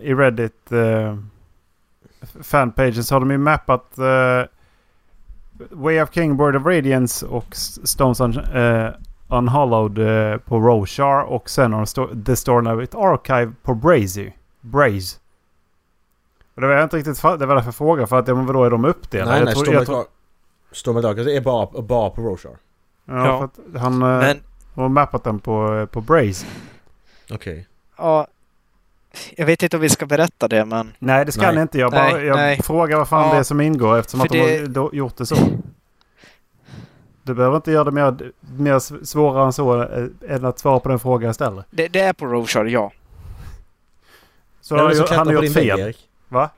[0.09, 1.17] i Reddit eh,
[2.43, 4.43] fanpagen så har de ju mappat eh,
[5.69, 8.89] Way of King, Word of Radiance och Stones eh,
[9.32, 9.97] Unhollowed
[10.32, 14.32] eh, på Roshar och sen har de sto- The Stormlight Archive på Brazy.
[14.61, 15.17] Braze.
[16.55, 18.45] Och det var jag inte riktigt det var därför jag frågade för att ja, men
[18.45, 19.32] vadå är de uppdelade?
[19.32, 20.05] Nej, jag nej, tror- jag tror-
[21.05, 22.51] Archives är bara, bara på Roshar.
[23.05, 23.38] Ja, Ja.
[23.38, 24.39] för att han eh, Men,
[24.75, 26.45] har mappat den på, eh, på Braze.
[27.32, 27.67] Okej.
[27.97, 28.27] ja...
[29.38, 30.91] Jag vet inte om vi ska berätta det, men...
[30.99, 31.55] Nej det ska Nej.
[31.55, 31.79] ni inte.
[31.79, 32.61] Jag, bara, Nej, jag nej.
[32.61, 33.34] frågar vad fan Ja.
[33.34, 35.36] det är som ingår eftersom För att de det- har gjort det så.
[37.32, 40.89] Du behöver inte göra det mer, mer svårare än så eh, än att svara på
[40.89, 41.63] den fråga jag ställer.
[41.69, 42.91] Det, det är på Roshar, ja.
[44.61, 45.79] Så Vem är har det som klättrar på din vägg, fel.
[45.79, 46.09] Erik?
[46.29, 46.49] Va?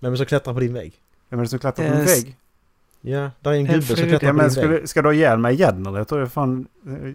[0.00, 0.92] Vem är det som klättrar på din vägg?
[1.28, 2.36] Vem är det som klättrar på min är vägg?
[3.00, 4.52] Ja, där är en gubbe som klättrar på men din vägg.
[4.52, 5.98] skulle, ska du ha ihjäl mig igen eller?
[5.98, 7.12] Jag tror jag fan eh,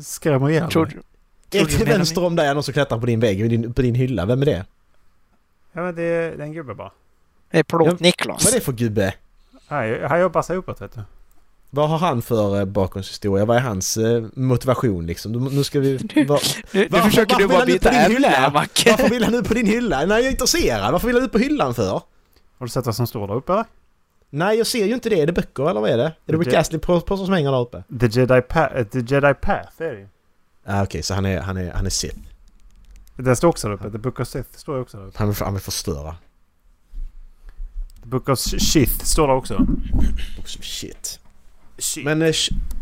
[0.02, 0.96] skrämmer ihjäl Tror, mig.
[1.50, 3.82] tror till vänster om dig är någon som klättrar på din vägg, på din, på
[3.82, 4.26] din hylla.
[4.26, 4.66] Vem är det?
[5.72, 6.90] Ja men det är, det är en gubbe bara.
[7.50, 8.44] Det är Plåt-Niklas.
[8.44, 9.14] Vad är det för gubbe?
[10.08, 11.00] Han jobbar sig uppåt vet du.
[11.74, 13.44] Vad har han för eh, bakgrundshistoria?
[13.44, 15.32] Vad är hans eh, motivation liksom?
[15.32, 15.96] Nu nu ska vi...
[16.28, 16.38] Va,
[16.72, 18.28] Nu, nu Varför- försöker du bara byta på din ämne hylla?
[18.28, 18.90] här, Macke.
[18.90, 19.98] varför vill han ut på din hylla?
[20.06, 20.92] Nej, jag är intresserad.
[20.92, 21.90] Varför vill han ut på hyllan för?
[22.58, 23.64] Har du sett vad som står där uppe?
[24.30, 25.20] Nej, jag ser ju inte det.
[25.20, 26.04] Är det böcker eller vad är det?
[26.26, 27.82] Är det Rick Astley på, på som hänger där uppe?
[28.00, 30.08] The Jedi, pa- eh, The Jedi Path är det ju.
[30.66, 32.18] Ah, Okej, så han är, han är, han är Sith.
[33.16, 33.90] Den står också där uppe.
[33.90, 35.18] The Book of Sith står ju också där uppe.
[35.18, 36.16] Han vill, han vill förstöra.
[38.02, 39.54] The Book of Shith står där också.
[40.38, 41.18] Och så- Shit.
[41.82, 42.04] Shit.
[42.04, 42.34] Men eh,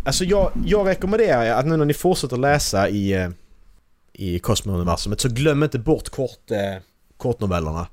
[0.05, 3.31] alltså jag, jag rekommenderar er att nu när ni fortsätter läsa i, eh,
[4.13, 6.83] i Cosmo-universumet så glöm inte bort kort, eh,
[7.17, 7.87] kortnovellerna.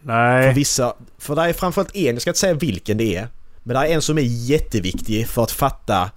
[0.00, 0.54] För Nej.
[0.54, 3.28] vissa, för det är framförallt en, jag ska inte säga vilken det är.
[3.62, 6.10] Men det är en som är jätteviktig för att fatta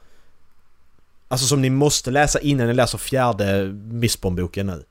[1.28, 4.84] Alltså som ni måste läsa innan ni läser fjärde Mistborn-boken nu.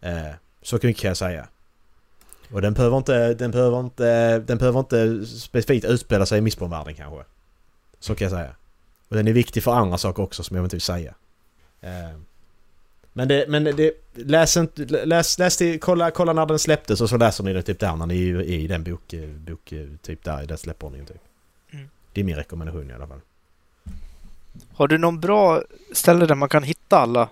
[0.00, 1.48] Eh, så kan jag säga.
[2.52, 6.94] Och den behöver inte, den behöver inte, den behöver inte specifikt utspela sig i Mistborn-världen
[6.94, 7.24] kanske.
[8.06, 8.50] Så kan jag säga.
[9.08, 11.14] Och den är viktig för andra saker också som jag inte vill säga.
[11.80, 11.90] Eh,
[13.12, 17.08] men det, men det, läs inte, läs, läs det, kolla, kolla när den släpptes och
[17.08, 20.42] så läser ni den typ där när ni är i den bok, bok typ där
[20.42, 21.20] i den släppordningen typ.
[21.72, 21.88] Mm.
[22.12, 23.20] Det är min rekommendation i alla fall.
[24.74, 27.28] Har du någon bra ställe där man kan hitta alla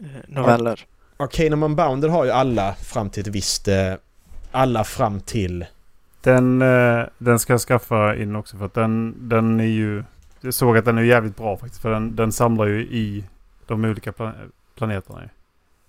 [0.00, 0.86] eh, noveller?
[1.16, 3.68] Arcanum Unbounded har ju alla fram till ett visst...
[3.68, 3.94] eh,
[4.50, 5.66] Alla fram till...
[6.22, 10.04] Den, eh, den ska jag skaffa in också för att den, den är ju...
[10.44, 13.24] Jag såg att den är jävligt bra faktiskt för den, den samlar ju i
[13.66, 15.28] de olika pla- planeterna ju.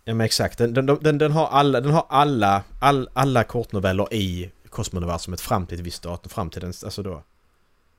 [0.04, 4.14] Ja men exakt, den, den, den, den har alla, den har alla, all, alla kortnoveller
[4.14, 7.24] i Cosmoniversumet fram till ett visst datum, fram till den, alltså då.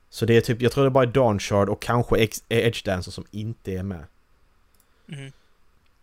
[0.09, 3.25] Så det är typ, jag tror det är bara Dawnshard och kanske Edge Dancer som
[3.31, 4.03] inte är med.
[5.11, 5.31] Mm.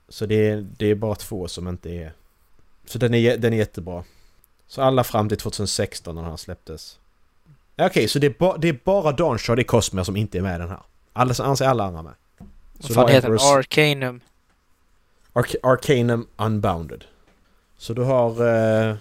[0.08, 2.12] Så det är, det är bara två som inte är...
[2.84, 4.04] Så den är, den är jättebra.
[4.66, 6.98] Så alla fram till 2016 när den här släpptes.
[7.76, 10.42] Ja, Okej, så det är, ba, det är bara Dawnshard i Cosmere som inte är
[10.42, 10.80] med i den här.
[11.12, 12.14] Alla anser alla andra med.
[12.38, 12.48] Vad
[12.88, 13.38] Så fan då heter den?
[13.38, 14.20] Emperor's- Arcanum?
[15.32, 17.04] Arc Arcanum Unbounded.
[17.78, 18.30] Så du har...
[18.30, 18.96] Eh,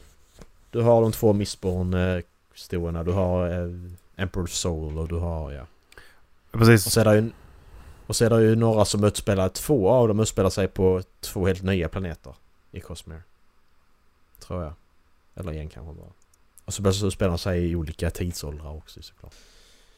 [0.71, 3.03] du har de två Mistborn-historierna.
[3.03, 3.69] Du har eh,
[4.15, 5.51] Emperor's Soul och du har...
[5.51, 5.61] Ja.
[6.51, 6.93] Och Precis.
[6.93, 7.31] så är det ju...
[8.07, 9.49] Och så är det ju några som utspelar...
[9.49, 12.35] Två av dem utspelar sig på två helt nya planeter
[12.71, 13.21] i Cosmere.
[14.39, 14.73] Tror jag.
[15.35, 16.09] Eller en kanske bara.
[16.65, 19.33] Och så utspelar de sig i olika tidsåldrar också såklart.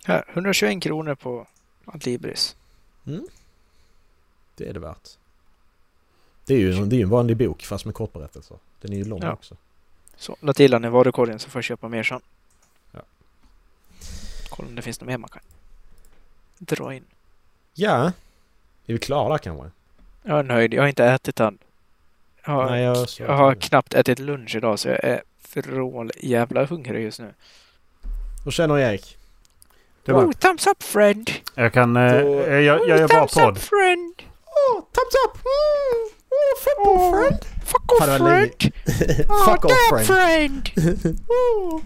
[0.05, 1.47] Här, 121 kronor på
[1.86, 2.55] Adlibris.
[4.55, 5.09] Det är det värt.
[6.45, 8.57] Det är ju det är en vanlig bok fast med kortberättelser.
[8.82, 9.34] Den är ju lång Ja.
[9.34, 9.57] också.
[10.18, 12.22] Så, la till den i varukorgen så får jag köpa mer sen.
[12.91, 13.01] Ja.
[14.49, 15.41] Kolla om det finns något mer man kan
[16.57, 17.03] dra in.
[17.74, 18.05] Ja.
[18.86, 19.70] Är vi klara kanske?
[20.24, 20.74] Jag är nöjd.
[20.74, 21.57] Jag har inte ätit än.
[22.45, 25.22] Jag har, Nej, jag, jag har knappt ätit lunch idag så jag är
[25.54, 27.34] vrål jävla hungrig just nu.
[28.43, 29.18] Hur känner Erik?
[30.06, 31.32] Det var, Oh, thumbs up friend!
[31.56, 31.96] jag kan...
[31.96, 33.58] Eh, Då- jag, jag gör oh, bara thumbs podd.
[33.58, 34.14] up friend!
[34.46, 35.36] Oh, thumbs up!
[35.46, 36.10] Mm.
[36.30, 37.46] Oh, football friend!
[37.66, 38.74] Fuck off Fan, friend!
[39.30, 40.08] Oh, Fuck off friend!
[40.08, 40.70] friend!
[41.28, 41.82] oh,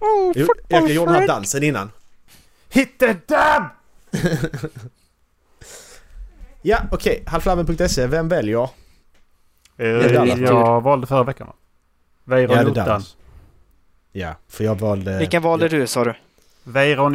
[0.00, 1.90] oh football Erik, jag gjorde den här dansen innan.
[2.68, 3.62] Hit the dab!
[6.62, 7.22] Ja, okej.
[7.26, 8.06] Halflabben.se.
[8.06, 8.70] Vem väljer?
[9.76, 11.52] Eh, jag valde förra veckan va?
[12.28, 13.00] Weiron Ja.
[14.12, 15.18] Ja, för jag valde...
[15.18, 16.14] Vilken valde ja, du sa du?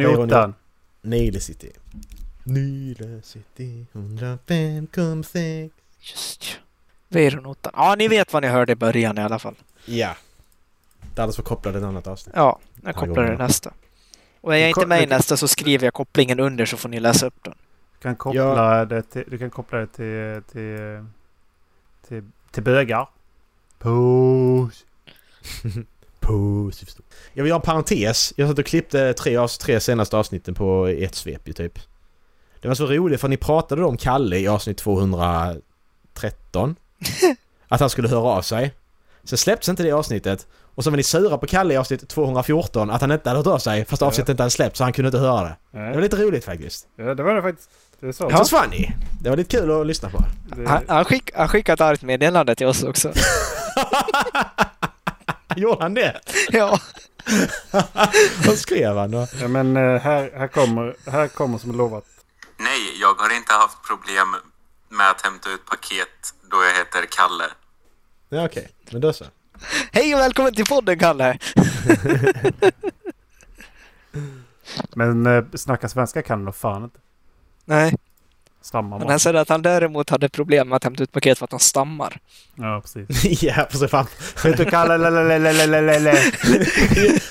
[0.02, 0.54] Jottan.
[1.02, 1.72] Nile City.
[2.44, 5.70] Nile City 105,6.
[6.00, 6.60] Just ja.
[7.08, 7.72] Veronottan.
[7.76, 9.54] Ja, ni vet vad ni hörde i början i alla fall.
[9.84, 10.16] Ja.
[11.14, 12.34] Dallas får koppla ett annat avsnitt.
[12.36, 13.38] Ja, jag Ja, kopplar det ja.
[13.38, 13.72] nästa.
[14.40, 17.00] Och är jag inte med i nästa så skriver jag kopplingen under så får ni
[17.00, 17.54] läsa upp den.
[17.92, 21.04] Du kan koppla det till, du kan koppla det till, till,
[22.08, 23.08] till, till bögar.
[23.78, 24.84] Puss.
[26.20, 26.98] Positivt.
[27.32, 28.32] Jag vill göra en parentes.
[28.36, 31.78] Jag satt och klippte tre, av tre senaste avsnitten på ett svep ju typ.
[32.60, 36.76] Det var så roligt för ni pratade om Kalle i avsnitt 213.
[37.68, 38.74] att han skulle höra av sig.
[39.24, 40.46] Sen släpptes inte det avsnittet.
[40.74, 43.46] Och så var ni sura på Kalle i avsnitt 214 att han inte hade hört
[43.46, 44.06] av sig fast Ja.
[44.08, 45.56] avsnittet inte hade släppts så han kunde inte höra det.
[45.78, 46.86] Det var lite roligt faktiskt.
[46.96, 47.70] Ja, det var det faktiskt.
[48.00, 48.20] Det.
[48.20, 48.44] Ja.
[48.44, 48.90] Så funny.
[49.22, 50.24] Det var lite kul att lyssna på.
[50.56, 53.12] Det, Han, han, skick, han skickade ett argt meddelande till oss också.
[55.56, 56.20] Gjorde han det?
[56.48, 56.78] ja.
[58.46, 59.26] Vad skrev han då?
[59.40, 62.04] ja, men eh, här, här, kommer, här kommer som lovat.
[62.56, 64.36] Nej, jag har inte haft problem
[64.88, 67.44] med att hämta ut paket då jag heter Kalle.
[68.28, 69.24] Ja okej, men då så.
[69.92, 71.38] Hej och välkommen till podden Kalle!
[74.94, 76.98] Men eh, snacka svenska kan du nog fan inte.
[77.64, 77.96] Nej,
[78.74, 79.12] Stammar men bara.
[79.12, 81.60] han sa att han däremot hade problem med att hämta ut paket för att han
[81.60, 82.18] stammar.
[82.54, 83.42] Ja, precis.
[83.42, 84.06] ja, precis fan.
[84.44, 84.96] Vet du Kalle?
[85.10, 86.18] lelelelelelele.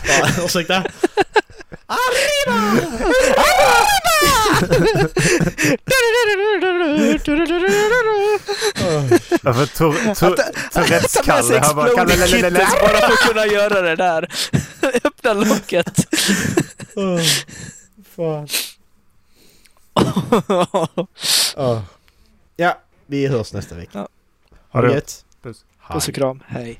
[0.08, 0.84] Ja, ursäkta?
[9.44, 10.36] Ja, för Tor- Tor-
[10.74, 11.60] Tourettes Ta med sig Kalle.
[11.66, 12.66] Han bara Kalle Exploding lelelele.
[12.66, 14.28] Kittens bara för att kunna göra det där.
[15.04, 16.00] Öppna locket.
[18.16, 18.48] Fan.
[21.56, 21.82] Oh.
[22.56, 24.00] Ja, vi hörs nästa vecka.
[24.00, 24.08] Ja.
[24.70, 25.26] Ha det gött.
[25.42, 25.66] Puss.
[25.90, 26.80] Puss och kram, hej.